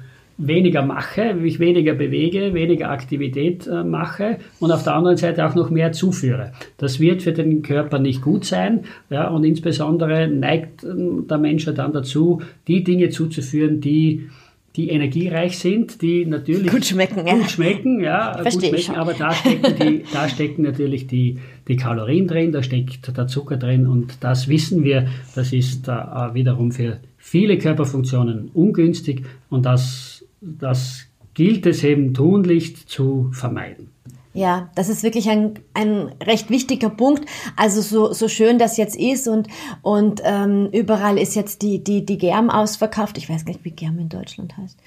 weniger 0.48 0.82
mache, 0.82 1.34
mich 1.34 1.60
weniger 1.60 1.94
bewege, 1.94 2.54
weniger 2.54 2.90
Aktivität 2.90 3.68
äh, 3.68 3.84
mache 3.84 4.38
und 4.60 4.72
auf 4.72 4.84
der 4.84 4.96
anderen 4.96 5.18
Seite 5.18 5.46
auch 5.46 5.56
noch 5.56 5.70
mehr 5.70 5.92
zuführe. 5.92 6.52
Das 6.78 7.00
wird 7.00 7.22
für 7.22 7.34
den 7.34 7.62
Körper 7.62 8.00
nicht 8.00 8.22
gut 8.22 8.46
sein 8.46 8.86
ja, 9.10 9.28
und 9.28 9.44
insbesondere 9.44 10.28
neigt 10.28 10.84
äh, 10.84 10.88
der 11.30 11.38
Mensch 11.38 11.66
dann 11.66 11.94
dazu, 11.94 12.42
die 12.68 12.84
Dinge 12.84 13.10
zuzuführen, 13.10 13.82
die 13.82 14.30
die 14.76 14.90
energiereich 14.90 15.60
sind, 15.60 16.02
die 16.02 16.26
natürlich 16.26 16.72
gut 16.72 16.86
schmecken, 16.86 17.26
gut 17.26 17.42
ja. 17.42 17.50
schmecken, 17.50 18.02
ja, 18.02 18.42
gut 18.42 18.54
schmecken, 18.54 18.96
aber 18.96 19.14
da 19.14 19.34
stecken, 19.34 19.76
die, 19.82 20.04
da 20.14 20.30
stecken 20.30 20.62
natürlich 20.62 21.08
die, 21.08 21.40
die 21.68 21.76
Kalorien 21.76 22.28
drin, 22.28 22.52
da 22.54 22.64
steckt 22.64 23.16
der 23.16 23.28
Zucker 23.28 23.58
drin 23.58 23.86
und 23.86 24.18
das 24.22 24.48
wissen 24.48 24.84
wir, 24.84 25.08
das 25.36 25.52
ist 25.52 25.90
äh, 25.90 25.92
wiederum 26.34 26.72
für 26.72 27.00
viele 27.18 27.58
Körperfunktionen 27.58 28.50
ungünstig 28.54 29.24
und 29.50 29.66
das, 29.66 30.11
das 30.42 31.06
gilt 31.34 31.66
es 31.66 31.84
eben 31.84 32.14
tunlichst 32.14 32.90
zu 32.90 33.30
vermeiden. 33.32 33.92
Ja, 34.34 34.70
das 34.76 34.88
ist 34.88 35.04
wirklich 35.04 35.30
ein, 35.30 35.60
ein 35.74 36.14
recht 36.24 36.50
wichtiger 36.50 36.90
Punkt. 36.90 37.26
Also 37.58 37.82
so, 37.82 38.14
so 38.14 38.30
schön 38.30 38.60
das 38.60 38.78
jetzt 38.78 38.96
ist 38.96 39.28
und, 39.28 39.48
und 39.82 40.22
ähm, 40.24 40.70
überall 40.72 41.18
ist 41.18 41.36
jetzt 41.36 41.62
die, 41.62 41.84
die, 41.84 42.06
die 42.06 42.18
Germ 42.18 42.50
ausverkauft. 42.50 43.18
Ich 43.18 43.30
weiß 43.30 43.46
gar 43.46 43.54
nicht, 43.54 43.66
wie 43.66 43.72
Germ 43.72 44.00
in 44.00 44.08
Deutschland 44.08 44.56
heißt. 44.58 44.80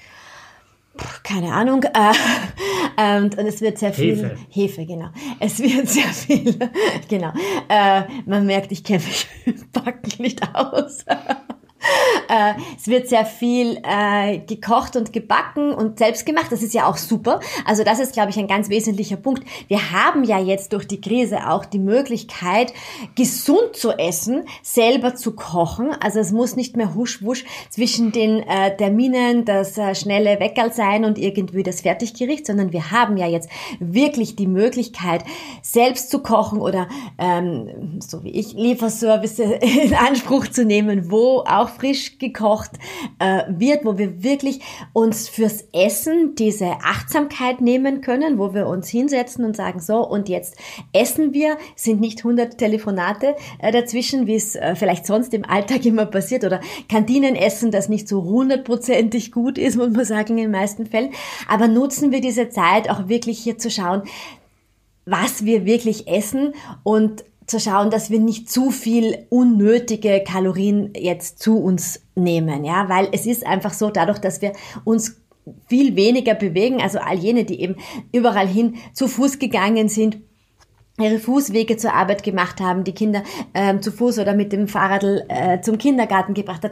Puh, 0.97 1.05
keine 1.23 1.53
Ahnung. 1.53 1.85
Äh, 2.97 3.17
und, 3.17 3.37
und 3.37 3.45
es 3.45 3.59
wird 3.59 3.77
sehr 3.77 3.91
viel. 3.91 4.15
Hefe. 4.15 4.37
Hefe, 4.49 4.85
genau. 4.85 5.09
Es 5.41 5.59
wird 5.59 5.89
sehr 5.89 6.07
viel. 6.07 6.57
genau. 7.09 7.33
Äh, 7.67 8.03
man 8.25 8.45
merkt, 8.45 8.71
ich 8.71 8.85
kenne 8.85 9.03
mich 9.03 9.27
Backen 9.73 10.21
nicht 10.21 10.41
aus. 10.55 11.03
Äh, 12.27 12.53
es 12.75 12.87
wird 12.87 13.07
sehr 13.07 13.23
viel 13.23 13.79
äh, 13.83 14.39
gekocht 14.39 14.95
und 14.95 15.13
gebacken 15.13 15.71
und 15.71 15.99
selbst 15.99 16.25
gemacht. 16.25 16.47
Das 16.49 16.63
ist 16.63 16.73
ja 16.73 16.87
auch 16.89 16.97
super. 16.97 17.39
Also 17.65 17.83
das 17.83 17.99
ist, 17.99 18.13
glaube 18.13 18.31
ich, 18.31 18.39
ein 18.39 18.47
ganz 18.47 18.69
wesentlicher 18.69 19.17
Punkt. 19.17 19.43
Wir 19.67 19.91
haben 19.91 20.23
ja 20.23 20.39
jetzt 20.39 20.73
durch 20.73 20.87
die 20.87 20.99
Krise 20.99 21.47
auch 21.49 21.65
die 21.65 21.77
Möglichkeit, 21.77 22.73
gesund 23.13 23.75
zu 23.75 23.91
essen, 23.91 24.43
selber 24.63 25.13
zu 25.13 25.35
kochen. 25.35 25.91
Also 25.99 26.19
es 26.19 26.31
muss 26.31 26.55
nicht 26.55 26.75
mehr 26.75 26.95
husch-wusch 26.95 27.45
zwischen 27.69 28.11
den 28.11 28.39
äh, 28.39 28.75
Terminen 28.75 29.45
das 29.45 29.77
äh, 29.77 29.93
schnelle 29.93 30.39
Weckerl 30.39 30.73
sein 30.73 31.05
und 31.05 31.19
irgendwie 31.19 31.61
das 31.61 31.81
Fertiggericht, 31.81 32.47
sondern 32.47 32.73
wir 32.73 32.89
haben 32.89 33.17
ja 33.17 33.27
jetzt 33.27 33.49
wirklich 33.79 34.35
die 34.35 34.47
Möglichkeit, 34.47 35.23
selbst 35.61 36.09
zu 36.09 36.19
kochen 36.19 36.59
oder 36.59 36.87
ähm, 37.19 37.99
so 37.99 38.23
wie 38.23 38.31
ich 38.31 38.53
Lieferservice 38.53 39.39
in 39.39 39.93
Anspruch 39.93 40.47
zu 40.47 40.65
nehmen, 40.65 41.11
wo 41.11 41.43
auch 41.47 41.64
frisch 41.69 42.17
gekocht 42.19 42.71
äh, 43.19 43.43
wird, 43.49 43.85
wo 43.85 43.97
wir 43.97 44.23
wirklich 44.23 44.61
uns 44.93 45.27
fürs 45.29 45.65
Essen 45.73 46.35
diese 46.35 46.71
Achtsamkeit 46.83 47.61
nehmen 47.61 48.01
können, 48.01 48.37
wo 48.37 48.53
wir 48.53 48.67
uns 48.67 48.89
hinsetzen 48.89 49.45
und 49.45 49.55
sagen, 49.55 49.79
so, 49.79 50.07
und 50.07 50.29
jetzt 50.29 50.57
essen 50.93 51.33
wir, 51.33 51.57
sind 51.75 51.99
nicht 51.99 52.19
100 52.19 52.57
Telefonate 52.57 53.35
äh, 53.59 53.71
dazwischen, 53.71 54.27
wie 54.27 54.35
es 54.35 54.55
äh, 54.55 54.75
vielleicht 54.75 55.05
sonst 55.05 55.33
im 55.33 55.45
Alltag 55.45 55.85
immer 55.85 56.05
passiert, 56.05 56.43
oder 56.43 56.61
Kantinenessen, 56.89 57.71
das 57.71 57.89
nicht 57.89 58.07
so 58.07 58.23
hundertprozentig 58.23 59.31
gut 59.31 59.57
ist, 59.57 59.77
muss 59.77 59.89
man 59.89 60.05
sagen, 60.05 60.37
in 60.37 60.45
den 60.45 60.51
meisten 60.51 60.85
Fällen. 60.85 61.11
Aber 61.47 61.67
nutzen 61.67 62.11
wir 62.11 62.21
diese 62.21 62.49
Zeit 62.49 62.89
auch 62.89 63.07
wirklich 63.07 63.39
hier 63.39 63.57
zu 63.57 63.69
schauen, 63.69 64.03
was 65.05 65.45
wir 65.45 65.65
wirklich 65.65 66.07
essen 66.07 66.53
und 66.83 67.23
zu 67.47 67.59
schauen, 67.59 67.89
dass 67.89 68.09
wir 68.09 68.19
nicht 68.19 68.49
zu 68.49 68.71
viel 68.71 69.25
unnötige 69.29 70.23
Kalorien 70.25 70.93
jetzt 70.95 71.39
zu 71.39 71.57
uns 71.59 72.01
nehmen, 72.15 72.65
ja, 72.65 72.89
weil 72.89 73.09
es 73.11 73.25
ist 73.25 73.45
einfach 73.45 73.73
so, 73.73 73.89
dadurch, 73.89 74.19
dass 74.19 74.41
wir 74.41 74.53
uns 74.83 75.21
viel 75.67 75.95
weniger 75.95 76.33
bewegen, 76.33 76.81
also 76.81 76.99
all 76.99 77.17
jene, 77.17 77.45
die 77.45 77.61
eben 77.61 77.75
überall 78.11 78.47
hin 78.47 78.77
zu 78.93 79.07
Fuß 79.07 79.37
gegangen 79.37 79.89
sind, 79.89 80.17
ihre 80.99 81.19
Fußwege 81.19 81.77
zur 81.77 81.93
Arbeit 81.93 82.23
gemacht 82.23 82.61
haben, 82.61 82.83
die 82.83 82.93
Kinder 82.93 83.23
ähm, 83.53 83.81
zu 83.81 83.91
Fuß 83.91 84.19
oder 84.19 84.33
mit 84.33 84.53
dem 84.53 84.67
Fahrrad 84.67 85.03
äh, 85.03 85.61
zum 85.61 85.77
Kindergarten 85.77 86.33
gebracht 86.33 86.63
hat. 86.63 86.71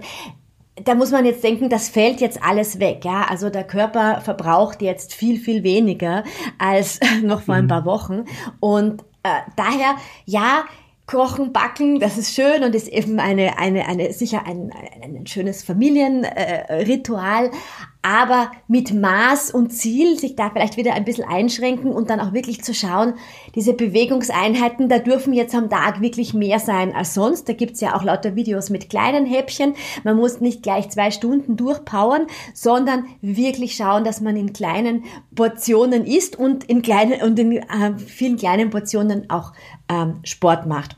Da 0.85 0.95
muss 0.95 1.11
man 1.11 1.25
jetzt 1.25 1.43
denken, 1.43 1.69
das 1.69 1.89
fällt 1.89 2.19
jetzt 2.19 2.41
alles 2.41 2.79
weg, 2.79 3.05
ja. 3.05 3.27
Also 3.29 3.49
der 3.51 3.63
Körper 3.63 4.21
verbraucht 4.21 4.81
jetzt 4.81 5.13
viel, 5.13 5.37
viel 5.37 5.63
weniger 5.63 6.23
als 6.57 6.99
noch 7.23 7.41
vor 7.41 7.55
ein 7.55 7.65
mhm. 7.65 7.69
paar 7.69 7.85
Wochen. 7.85 8.25
Und 8.59 9.03
äh, 9.23 9.41
daher, 9.55 9.95
ja, 10.25 10.65
Kochen, 11.05 11.51
Backen, 11.51 11.99
das 11.99 12.17
ist 12.17 12.33
schön 12.33 12.63
und 12.63 12.73
ist 12.73 12.87
eben 12.87 13.19
eine, 13.19 13.57
eine, 13.57 13.85
eine 13.87 14.13
sicher 14.13 14.45
ein, 14.45 14.71
ein, 15.01 15.17
ein 15.17 15.27
schönes 15.27 15.61
Familienritual, 15.63 17.47
äh, 17.47 17.51
aber 18.03 18.51
mit 18.67 18.93
Maß 18.93 19.51
und 19.51 19.71
Ziel 19.71 20.19
sich 20.19 20.35
da 20.35 20.49
vielleicht 20.49 20.75
wieder 20.75 20.93
ein 20.93 21.05
bisschen 21.05 21.27
einschränken 21.27 21.91
und 21.91 22.09
dann 22.09 22.19
auch 22.19 22.33
wirklich 22.33 22.61
zu 22.61 22.73
schauen, 22.73 23.13
diese 23.55 23.73
Bewegungseinheiten, 23.73 24.89
da 24.89 24.99
dürfen 24.99 25.33
jetzt 25.33 25.55
am 25.55 25.69
Tag 25.69 26.01
wirklich 26.01 26.33
mehr 26.33 26.59
sein 26.59 26.93
als 26.93 27.13
sonst. 27.13 27.47
Da 27.47 27.53
gibt's 27.53 27.79
ja 27.79 27.95
auch 27.95 28.03
lauter 28.03 28.35
Videos 28.35 28.69
mit 28.69 28.89
kleinen 28.89 29.25
Häppchen. 29.25 29.73
Man 30.03 30.17
muss 30.17 30.41
nicht 30.41 30.63
gleich 30.63 30.89
zwei 30.89 31.11
Stunden 31.11 31.55
durchpowern, 31.55 32.27
sondern 32.53 33.05
wirklich 33.21 33.75
schauen, 33.75 34.03
dass 34.03 34.19
man 34.19 34.35
in 34.35 34.51
kleinen 34.51 35.05
Portionen 35.33 36.05
isst 36.05 36.37
und 36.37 36.65
in 36.65 36.81
kleinen 36.81 37.21
und 37.21 37.39
in 37.39 37.53
äh, 37.53 37.97
vielen 37.97 38.35
kleinen 38.37 38.69
Portionen 38.69 39.29
auch 39.29 39.53
ähm, 39.89 40.19
Sport 40.23 40.65
macht. 40.65 40.95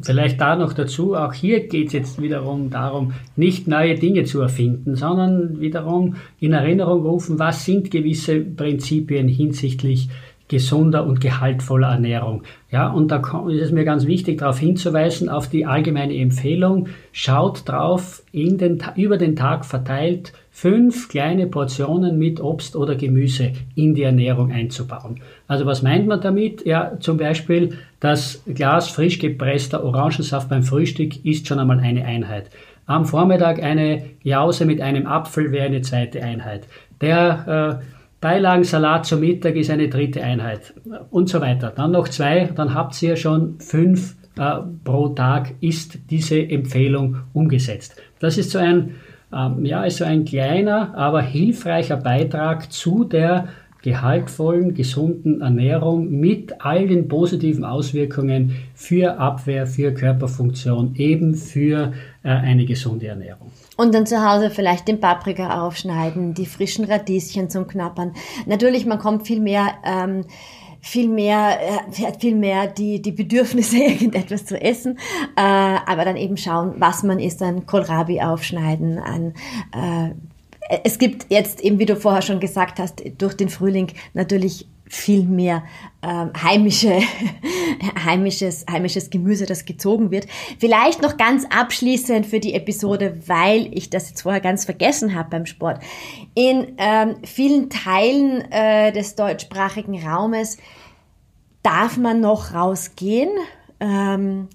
Vielleicht 0.00 0.40
da 0.40 0.54
noch 0.54 0.72
dazu, 0.72 1.16
auch 1.16 1.32
hier 1.32 1.66
geht 1.66 1.88
es 1.88 1.92
jetzt 1.92 2.22
wiederum 2.22 2.70
darum, 2.70 3.12
nicht 3.34 3.66
neue 3.66 3.96
Dinge 3.96 4.22
zu 4.22 4.40
erfinden, 4.40 4.94
sondern 4.94 5.60
wiederum 5.60 6.14
in 6.38 6.52
Erinnerung 6.52 7.04
rufen, 7.04 7.40
was 7.40 7.64
sind 7.64 7.90
gewisse 7.90 8.40
Prinzipien 8.40 9.26
hinsichtlich 9.26 10.08
gesunder 10.50 11.06
und 11.06 11.20
gehaltvoller 11.20 11.92
Ernährung. 11.92 12.42
Ja, 12.72 12.88
und 12.90 13.12
da 13.12 13.22
ist 13.48 13.62
es 13.62 13.70
mir 13.70 13.84
ganz 13.84 14.06
wichtig, 14.06 14.38
darauf 14.38 14.58
hinzuweisen, 14.58 15.28
auf 15.28 15.48
die 15.48 15.64
allgemeine 15.64 16.16
Empfehlung. 16.16 16.88
Schaut 17.12 17.68
drauf, 17.68 18.24
in 18.32 18.58
den, 18.58 18.82
über 18.96 19.16
den 19.16 19.36
Tag 19.36 19.64
verteilt, 19.64 20.32
fünf 20.50 21.08
kleine 21.08 21.46
Portionen 21.46 22.18
mit 22.18 22.40
Obst 22.40 22.74
oder 22.74 22.96
Gemüse 22.96 23.52
in 23.76 23.94
die 23.94 24.02
Ernährung 24.02 24.50
einzubauen. 24.50 25.20
Also 25.46 25.66
was 25.66 25.82
meint 25.82 26.08
man 26.08 26.20
damit? 26.20 26.66
Ja, 26.66 26.98
zum 26.98 27.16
Beispiel 27.16 27.78
das 28.00 28.42
Glas 28.44 28.88
frisch 28.88 29.20
gepresster 29.20 29.84
Orangensaft 29.84 30.48
beim 30.48 30.64
Frühstück 30.64 31.24
ist 31.24 31.46
schon 31.46 31.60
einmal 31.60 31.78
eine 31.78 32.04
Einheit. 32.04 32.50
Am 32.86 33.04
Vormittag 33.04 33.62
eine 33.62 34.02
Jause 34.24 34.66
mit 34.66 34.80
einem 34.80 35.06
Apfel 35.06 35.52
wäre 35.52 35.66
eine 35.66 35.82
zweite 35.82 36.24
Einheit. 36.24 36.66
Der 37.00 37.80
äh, 37.80 37.99
Beilagensalat 38.20 39.06
zum 39.06 39.20
Mittag 39.20 39.56
ist 39.56 39.70
eine 39.70 39.88
dritte 39.88 40.22
Einheit 40.22 40.74
und 41.10 41.28
so 41.28 41.40
weiter. 41.40 41.72
Dann 41.74 41.92
noch 41.92 42.08
zwei, 42.08 42.50
dann 42.54 42.74
habt 42.74 43.00
ihr 43.02 43.16
schon 43.16 43.58
fünf 43.60 44.16
äh, 44.38 44.58
pro 44.84 45.08
Tag 45.08 45.54
ist 45.60 45.98
diese 46.10 46.38
Empfehlung 46.40 47.16
umgesetzt. 47.32 47.96
Das 48.20 48.38
ist 48.38 48.50
so 48.50 48.58
ein, 48.58 48.96
ähm, 49.34 49.64
ja, 49.64 49.84
ist 49.84 49.98
so 49.98 50.04
ein 50.04 50.24
kleiner, 50.24 50.94
aber 50.96 51.22
hilfreicher 51.22 51.96
Beitrag 51.96 52.70
zu 52.72 53.04
der 53.04 53.48
gehaltvollen, 53.82 54.74
gesunden 54.74 55.40
Ernährung 55.40 56.10
mit 56.10 56.52
all 56.60 56.86
den 56.86 57.08
positiven 57.08 57.64
Auswirkungen 57.64 58.54
für 58.74 59.18
Abwehr, 59.18 59.66
für 59.66 59.92
Körperfunktion, 59.92 60.94
eben 60.96 61.34
für 61.34 61.92
äh, 62.22 62.28
eine 62.28 62.66
gesunde 62.66 63.06
Ernährung. 63.06 63.50
Und 63.80 63.94
dann 63.94 64.04
zu 64.04 64.22
Hause 64.22 64.50
vielleicht 64.50 64.88
den 64.88 65.00
Paprika 65.00 65.62
aufschneiden, 65.62 66.34
die 66.34 66.44
frischen 66.44 66.84
Radieschen 66.84 67.48
zum 67.48 67.66
Knappern. 67.66 68.12
Natürlich, 68.44 68.84
man 68.84 68.98
kommt 68.98 69.26
viel 69.26 69.40
mehr, 69.40 69.72
ähm, 69.86 70.26
viel 70.82 71.08
mehr, 71.08 71.58
äh, 71.62 72.12
viel 72.18 72.34
mehr 72.34 72.66
die, 72.66 73.00
die 73.00 73.12
Bedürfnisse, 73.12 73.78
irgendetwas 73.82 74.44
zu 74.44 74.60
essen, 74.60 74.98
äh, 75.34 75.40
aber 75.40 76.04
dann 76.04 76.18
eben 76.18 76.36
schauen, 76.36 76.74
was 76.76 77.02
man 77.04 77.18
isst, 77.18 77.40
dann 77.40 77.64
Kohlrabi 77.64 78.20
aufschneiden, 78.20 78.98
an 78.98 79.32
äh, 79.72 80.10
es 80.84 80.98
gibt 80.98 81.28
jetzt 81.30 81.62
eben, 81.62 81.78
wie 81.78 81.86
du 81.86 81.96
vorher 81.96 82.20
schon 82.20 82.38
gesagt 82.38 82.78
hast, 82.78 83.02
durch 83.16 83.34
den 83.34 83.48
Frühling 83.48 83.88
natürlich 84.12 84.68
viel 84.90 85.22
mehr 85.22 85.62
ähm, 86.02 86.32
heimische, 86.42 87.00
heimisches, 88.04 88.66
heimisches 88.68 89.08
Gemüse, 89.08 89.46
das 89.46 89.64
gezogen 89.64 90.10
wird. 90.10 90.26
Vielleicht 90.58 91.00
noch 91.00 91.16
ganz 91.16 91.46
abschließend 91.48 92.26
für 92.26 92.40
die 92.40 92.54
Episode, 92.54 93.20
weil 93.26 93.70
ich 93.72 93.88
das 93.88 94.10
jetzt 94.10 94.22
vorher 94.22 94.40
ganz 94.40 94.64
vergessen 94.64 95.14
habe 95.14 95.30
beim 95.30 95.46
Sport. 95.46 95.80
In 96.34 96.74
ähm, 96.78 97.16
vielen 97.24 97.70
Teilen 97.70 98.50
äh, 98.50 98.90
des 98.92 99.14
deutschsprachigen 99.14 100.04
Raumes 100.04 100.58
darf 101.62 101.96
man 101.96 102.20
noch 102.20 102.52
rausgehen. 102.52 103.30
Ähm, 103.78 104.48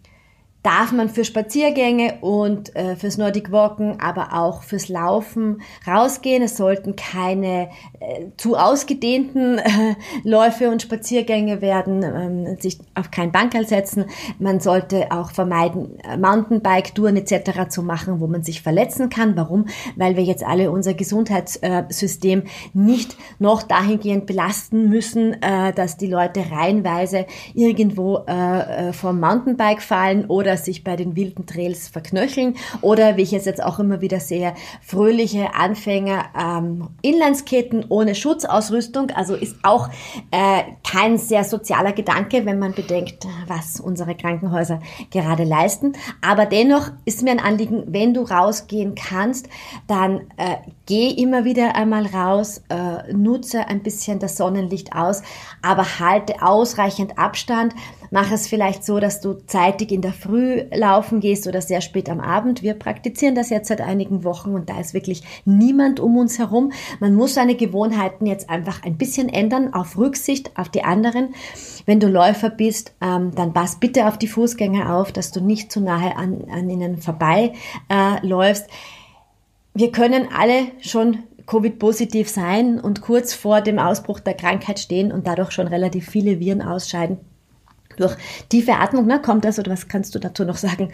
darf 0.66 0.92
man 0.92 1.10
für 1.10 1.24
Spaziergänge 1.24 2.16
und 2.22 2.76
äh, 2.76 2.96
fürs 2.96 3.20
Nordic 3.20 3.52
Walken, 3.52 4.00
aber 4.00 4.34
auch 4.34 4.64
fürs 4.64 4.90
Laufen 4.90 5.62
rausgehen. 5.86 6.42
Es 6.42 6.58
sollten 6.58 6.96
keine 6.96 7.70
äh, 8.00 8.26
zu 8.36 8.56
ausgedehnten 8.56 9.60
äh, 9.60 9.96
Läufe 10.24 10.70
und 10.72 10.82
Spaziergänge 10.82 11.62
werden, 11.62 12.02
ähm, 12.02 12.60
sich 12.60 12.80
auf 12.96 13.12
kein 13.12 13.32
Bankerl 13.32 13.68
setzen. 13.68 14.06
Man 14.40 14.60
sollte 14.60 15.12
auch 15.12 15.30
vermeiden, 15.30 16.00
äh, 16.00 16.18
Mountainbike-Touren 16.18 17.16
etc. 17.16 17.70
zu 17.70 17.84
machen, 17.84 18.20
wo 18.20 18.26
man 18.26 18.42
sich 18.42 18.64
verletzen 18.64 19.10
kann. 19.10 19.38
Warum? 19.38 19.68
Weil 19.96 20.16
wir 20.16 20.24
jetzt 20.24 20.44
alle 20.44 20.72
unser 20.72 20.96
Gesundheitssystem 20.96 22.42
nicht 22.74 23.16
noch 23.38 23.62
dahingehend 23.62 24.26
belasten 24.26 24.90
müssen, 24.90 25.40
äh, 25.44 25.74
dass 25.74 25.98
die 25.98 26.08
Leute 26.08 26.44
reihenweise 26.50 27.28
irgendwo 27.54 28.24
äh, 28.28 28.90
äh 28.90 28.94
vom 28.94 29.20
Mountainbike 29.20 29.82
fallen 29.82 30.26
oder 30.26 30.55
sich 30.58 30.84
bei 30.84 30.96
den 30.96 31.16
wilden 31.16 31.46
Trails 31.46 31.88
verknöcheln 31.88 32.56
oder 32.82 33.18
wie 33.18 33.22
ich 33.22 33.34
es 33.34 33.46
jetzt 33.46 33.64
auch 33.64 33.80
immer 33.80 34.02
wieder 34.02 34.20
sehe, 34.20 34.54
fröhliche 34.82 35.54
Anfänger 35.54 36.26
ähm, 36.40 36.90
Inlineskaten 37.02 37.86
ohne 37.90 38.16
Schutzausrüstung. 38.16 39.12
Also 39.12 39.36
ist 39.36 39.58
auch 39.64 39.90
äh, 40.32 40.64
kein 40.84 41.18
sehr 41.18 41.44
sozialer 41.44 41.94
Gedanke, 41.94 42.46
wenn 42.46 42.60
man 42.60 42.74
bedenkt, 42.74 43.28
was 43.48 43.80
unsere 43.80 44.16
Krankenhäuser 44.16 44.80
gerade 45.12 45.44
leisten. 45.44 45.94
Aber 46.22 46.46
dennoch 46.46 46.92
ist 47.06 47.24
mir 47.24 47.32
ein 47.32 47.40
Anliegen, 47.40 47.84
wenn 47.88 48.14
du 48.14 48.22
rausgehen 48.22 48.96
kannst, 48.96 49.50
dann 49.88 50.22
äh, 50.38 50.58
geh 50.86 51.10
immer 51.10 51.46
wieder 51.46 51.76
einmal 51.76 52.06
raus, 52.06 52.62
äh, 52.70 53.14
nutze 53.14 53.68
ein 53.68 53.84
bisschen 53.84 54.20
das 54.20 54.38
Sonnenlicht 54.38 54.96
aus, 54.96 55.22
aber 55.62 56.00
halte 56.00 56.42
ausreichend 56.42 57.18
Abstand. 57.18 57.74
Mach 58.12 58.32
es 58.32 58.48
vielleicht 58.48 58.84
so, 58.84 59.00
dass 59.00 59.22
du 59.22 59.34
zeitig 59.34 59.92
in 59.92 60.02
der 60.02 60.14
Früh 60.14 60.64
laufen 60.74 61.20
gehst 61.20 61.48
oder 61.48 61.62
sehr 61.62 61.82
spät 61.82 62.10
am 62.10 62.20
Abend. 62.20 62.64
Wir 62.64 62.74
praktizieren 62.74 63.36
das 63.36 63.50
jetzt 63.50 63.68
seit 63.68 63.82
einigen 63.82 64.24
Wochen 64.24 64.54
und 64.54 64.70
da 64.70 64.80
ist 64.80 64.94
wirklich 64.94 65.24
niemand 65.46 66.00
um 66.00 66.18
uns 66.18 66.40
herum. 66.40 66.72
Man 67.00 67.16
muss 67.16 67.34
seine 67.34 67.56
Gewohnheiten 67.56 68.26
jetzt 68.26 68.50
einfach 68.50 68.84
ein 68.84 68.98
bisschen 68.98 69.30
ändern, 69.30 69.74
auf 69.74 69.98
Rücksicht 69.98 70.58
auf 70.58 70.70
die 70.70 70.84
anderen. 70.84 71.34
Wenn 71.86 72.00
du 72.00 72.08
Läufer 72.08 72.50
bist, 72.50 72.94
ähm, 73.02 73.32
dann 73.36 73.54
pass 73.54 73.80
bitte 73.80 74.08
auf 74.08 74.18
die 74.18 74.28
Fußgänger 74.28 74.96
auf, 74.96 75.12
dass 75.12 75.32
du 75.32 75.42
nicht 75.42 75.72
zu 75.72 75.82
nahe 75.82 76.16
an, 76.16 76.46
an 76.52 76.70
ihnen 76.70 76.98
vorbei 76.98 77.54
äh, 77.90 78.26
läufst. 78.26 78.68
Wir 79.74 79.92
können 79.92 80.30
alle 80.36 80.68
schon 80.80 81.24
Covid-positiv 81.48 82.30
sein 82.30 82.80
und 82.80 83.02
kurz 83.02 83.34
vor 83.34 83.62
dem 83.62 83.78
Ausbruch 83.78 84.20
der 84.20 84.34
Krankheit 84.34 84.80
stehen 84.80 85.12
und 85.12 85.28
dadurch 85.28 85.52
schon 85.52 85.68
relativ 85.68 86.10
viele 86.10 86.40
Viren 86.40 86.62
ausscheiden. 86.62 87.18
Durch 87.98 88.16
tiefe 88.50 88.74
Atmung, 88.74 89.06
ne, 89.06 89.22
kommt 89.22 89.46
das 89.46 89.60
oder 89.60 89.72
was 89.72 89.88
kannst 89.88 90.16
du 90.16 90.20
dazu 90.20 90.46
noch 90.46 90.58
sagen? 90.58 90.90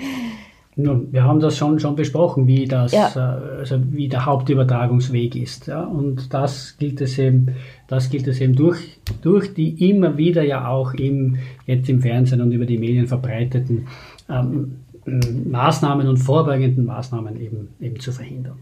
Nun, 0.78 1.12
wir 1.12 1.24
haben 1.24 1.42
das 1.42 1.58
schon, 1.58 1.80
schon 1.80 1.96
besprochen, 1.96 2.48
wie, 2.48 2.66
das, 2.66 2.94
ja. 2.94 3.12
äh, 3.16 3.60
also 3.60 3.78
wie 3.92 4.08
der 4.08 4.26
Hauptübertragungsweg 4.26 5.36
ist. 5.36 5.68
Ja? 5.68 5.82
Und 5.82 6.34
das 6.34 6.78
gilt 6.78 7.02
es 7.02 7.18
eben, 7.18 7.56
das 7.88 8.10
gilt 8.10 8.28
es 8.28 8.40
eben 8.40 8.56
durch, 8.56 9.00
durch 9.22 9.54
die 9.54 9.90
immer 9.90 10.18
wieder 10.18 10.44
ja 10.44 10.70
auch 10.70 10.94
im, 10.94 11.38
jetzt 11.66 11.90
im 11.90 12.02
Fernsehen 12.02 12.42
und 12.42 12.54
über 12.54 12.66
die 12.66 12.78
Medien 12.78 13.08
verbreiteten 13.08 13.88
ähm, 14.30 14.78
Maßnahmen 15.06 16.08
und 16.08 16.18
vorbeugenden 16.18 16.86
Maßnahmen 16.86 17.40
eben, 17.42 17.70
eben 17.82 18.00
zu 18.00 18.14
verhindern. 18.14 18.58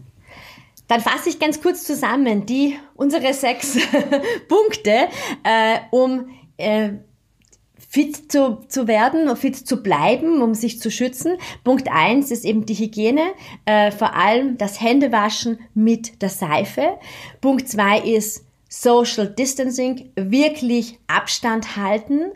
Dann 0.88 1.00
fasse 1.00 1.28
ich 1.28 1.38
ganz 1.38 1.62
kurz 1.62 1.84
zusammen 1.84 2.46
die 2.46 2.74
unsere 2.96 3.32
sechs 3.32 3.78
Punkte, 4.48 5.08
äh, 5.44 5.78
um 5.92 6.26
äh, 6.56 6.90
fit 7.90 8.30
zu, 8.30 8.60
zu 8.68 8.86
werden, 8.86 9.36
fit 9.36 9.56
zu 9.56 9.82
bleiben, 9.82 10.42
um 10.42 10.54
sich 10.54 10.78
zu 10.78 10.92
schützen. 10.92 11.36
Punkt 11.64 11.88
eins 11.90 12.30
ist 12.30 12.44
eben 12.44 12.64
die 12.64 12.74
Hygiene, 12.74 13.32
äh, 13.66 13.90
vor 13.90 14.14
allem 14.14 14.56
das 14.58 14.80
Händewaschen 14.80 15.58
mit 15.74 16.22
der 16.22 16.28
Seife. 16.28 16.84
Punkt 17.40 17.68
zwei 17.68 17.98
ist 17.98 18.46
Social 18.68 19.26
Distancing, 19.26 20.12
wirklich 20.14 21.00
Abstand 21.08 21.76
halten. 21.76 22.30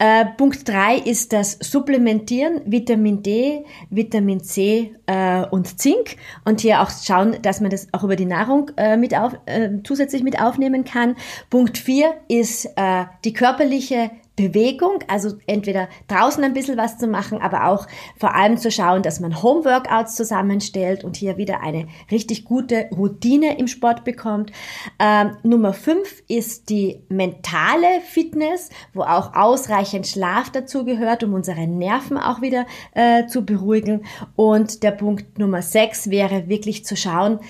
Äh, 0.00 0.26
Punkt 0.36 0.68
drei 0.68 0.96
ist 0.96 1.32
das 1.32 1.58
Supplementieren, 1.60 2.62
Vitamin 2.64 3.22
D, 3.22 3.64
Vitamin 3.90 4.42
C 4.42 4.94
äh, 5.06 5.46
und 5.46 5.78
Zink. 5.78 6.16
Und 6.44 6.60
hier 6.60 6.82
auch 6.82 6.90
schauen, 6.90 7.36
dass 7.42 7.60
man 7.60 7.70
das 7.70 7.86
auch 7.92 8.02
über 8.02 8.16
die 8.16 8.24
Nahrung 8.24 8.72
äh, 8.76 8.96
mit 8.96 9.16
auf, 9.16 9.34
äh, 9.46 9.70
zusätzlich 9.84 10.24
mit 10.24 10.40
aufnehmen 10.40 10.82
kann. 10.82 11.14
Punkt 11.50 11.78
vier 11.78 12.14
ist 12.26 12.64
äh, 12.74 13.04
die 13.24 13.32
körperliche 13.32 14.10
Bewegung, 14.38 15.00
also 15.08 15.36
entweder 15.48 15.88
draußen 16.06 16.44
ein 16.44 16.54
bisschen 16.54 16.78
was 16.78 16.96
zu 16.96 17.08
machen, 17.08 17.40
aber 17.42 17.66
auch 17.66 17.88
vor 18.18 18.36
allem 18.36 18.56
zu 18.56 18.70
schauen, 18.70 19.02
dass 19.02 19.18
man 19.18 19.42
Homeworkouts 19.42 20.14
zusammenstellt 20.14 21.02
und 21.02 21.16
hier 21.16 21.36
wieder 21.38 21.60
eine 21.60 21.88
richtig 22.08 22.44
gute 22.44 22.88
Routine 22.96 23.58
im 23.58 23.66
Sport 23.66 24.04
bekommt. 24.04 24.52
Ähm, 25.00 25.36
Nummer 25.42 25.72
fünf 25.72 26.22
ist 26.28 26.70
die 26.70 27.02
mentale 27.08 28.00
Fitness, 28.06 28.70
wo 28.94 29.02
auch 29.02 29.34
ausreichend 29.34 30.06
Schlaf 30.06 30.50
dazu 30.50 30.84
gehört, 30.84 31.24
um 31.24 31.34
unsere 31.34 31.66
Nerven 31.66 32.16
auch 32.16 32.40
wieder 32.40 32.64
äh, 32.94 33.26
zu 33.26 33.44
beruhigen. 33.44 34.04
Und 34.36 34.84
der 34.84 34.92
Punkt 34.92 35.38
Nummer 35.40 35.62
sechs 35.62 36.10
wäre 36.10 36.48
wirklich 36.48 36.84
zu 36.84 36.96
schauen, 36.96 37.40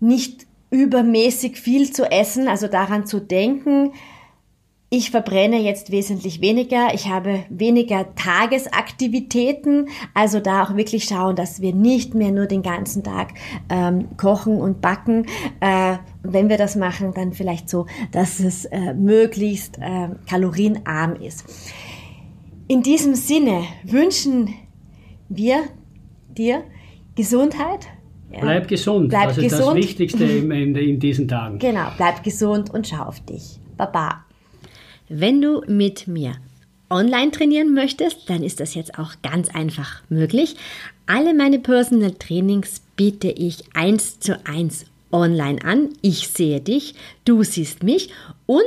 nicht 0.00 0.46
übermäßig 0.70 1.58
viel 1.58 1.90
zu 1.92 2.04
essen, 2.10 2.46
also 2.46 2.68
daran 2.68 3.06
zu 3.06 3.20
denken, 3.20 3.92
ich 4.92 5.12
verbrenne 5.12 5.60
jetzt 5.60 5.92
wesentlich 5.92 6.40
weniger, 6.40 6.92
ich 6.92 7.08
habe 7.08 7.44
weniger 7.48 8.12
Tagesaktivitäten, 8.16 9.88
also 10.14 10.40
da 10.40 10.64
auch 10.64 10.76
wirklich 10.76 11.04
schauen, 11.04 11.36
dass 11.36 11.60
wir 11.62 11.72
nicht 11.72 12.16
mehr 12.16 12.32
nur 12.32 12.46
den 12.46 12.62
ganzen 12.62 13.04
Tag 13.04 13.34
ähm, 13.68 14.08
kochen 14.16 14.60
und 14.60 14.80
backen. 14.80 15.26
Äh, 15.60 15.92
und 16.24 16.32
wenn 16.32 16.48
wir 16.48 16.58
das 16.58 16.74
machen, 16.74 17.12
dann 17.14 17.32
vielleicht 17.32 17.70
so, 17.70 17.86
dass 18.10 18.40
es 18.40 18.64
äh, 18.64 18.92
möglichst 18.94 19.78
äh, 19.78 20.08
kalorienarm 20.28 21.14
ist. 21.14 21.44
In 22.66 22.82
diesem 22.82 23.14
Sinne 23.14 23.62
wünschen 23.84 24.52
wir 25.28 25.62
dir 26.36 26.64
Gesundheit. 27.14 27.86
Ja. 28.32 28.40
Bleib 28.40 28.66
gesund. 28.66 29.10
Bleib 29.10 29.28
das 29.28 29.36
gesund. 29.36 29.52
ist 29.52 29.66
das 29.66 29.74
Wichtigste 29.76 30.24
in, 30.24 30.50
in, 30.50 30.74
in 30.74 30.98
diesen 30.98 31.28
Tagen. 31.28 31.60
Genau, 31.60 31.86
bleib 31.96 32.24
gesund 32.24 32.74
und 32.74 32.88
schau 32.88 33.04
auf 33.04 33.20
dich. 33.20 33.60
Baba. 33.76 34.24
Wenn 35.12 35.42
du 35.42 35.62
mit 35.66 36.06
mir 36.06 36.36
online 36.88 37.32
trainieren 37.32 37.74
möchtest, 37.74 38.30
dann 38.30 38.44
ist 38.44 38.60
das 38.60 38.76
jetzt 38.76 38.96
auch 38.96 39.14
ganz 39.24 39.48
einfach 39.48 40.02
möglich. 40.08 40.54
Alle 41.06 41.34
meine 41.34 41.58
Personal 41.58 42.12
Trainings 42.12 42.80
biete 42.94 43.28
ich 43.28 43.64
eins 43.74 44.20
zu 44.20 44.38
eins 44.46 44.86
online 45.10 45.64
an. 45.64 45.88
Ich 46.00 46.28
sehe 46.28 46.60
dich, 46.60 46.94
du 47.24 47.42
siehst 47.42 47.82
mich 47.82 48.10
und 48.46 48.62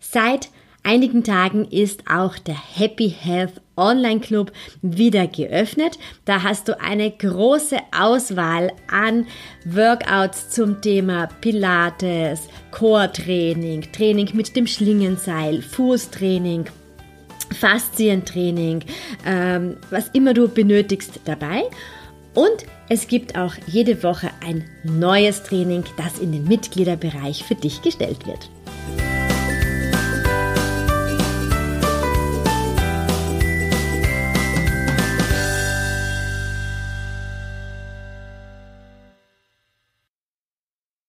seit 0.00 0.50
einigen 0.82 1.24
Tagen 1.24 1.64
ist 1.66 2.04
auch 2.10 2.38
der 2.38 2.56
Happy 2.56 3.08
Health 3.08 3.60
Online 3.76 4.20
Club 4.20 4.52
wieder 4.82 5.26
geöffnet. 5.26 5.98
Da 6.24 6.42
hast 6.42 6.68
du 6.68 6.80
eine 6.80 7.10
große 7.10 7.78
Auswahl 7.98 8.72
an 8.90 9.26
Workouts 9.64 10.50
zum 10.50 10.80
Thema 10.80 11.28
Pilates, 11.40 12.48
Core-Training, 12.70 13.90
Training 13.92 14.30
mit 14.34 14.54
dem 14.54 14.66
Schlingenseil, 14.66 15.62
Fußtraining, 15.62 16.66
Faszientraining, 17.58 18.84
ähm, 19.26 19.76
was 19.90 20.08
immer 20.08 20.34
du 20.34 20.48
benötigst 20.48 21.20
dabei. 21.24 21.62
Und 22.34 22.64
es 22.88 23.08
gibt 23.08 23.36
auch 23.36 23.54
jede 23.66 24.02
Woche 24.02 24.30
ein 24.46 24.64
neues 24.84 25.42
Training, 25.42 25.84
das 25.96 26.18
in 26.18 26.32
den 26.32 26.44
Mitgliederbereich 26.44 27.44
für 27.44 27.54
dich 27.54 27.82
gestellt 27.82 28.26
wird. 28.26 28.50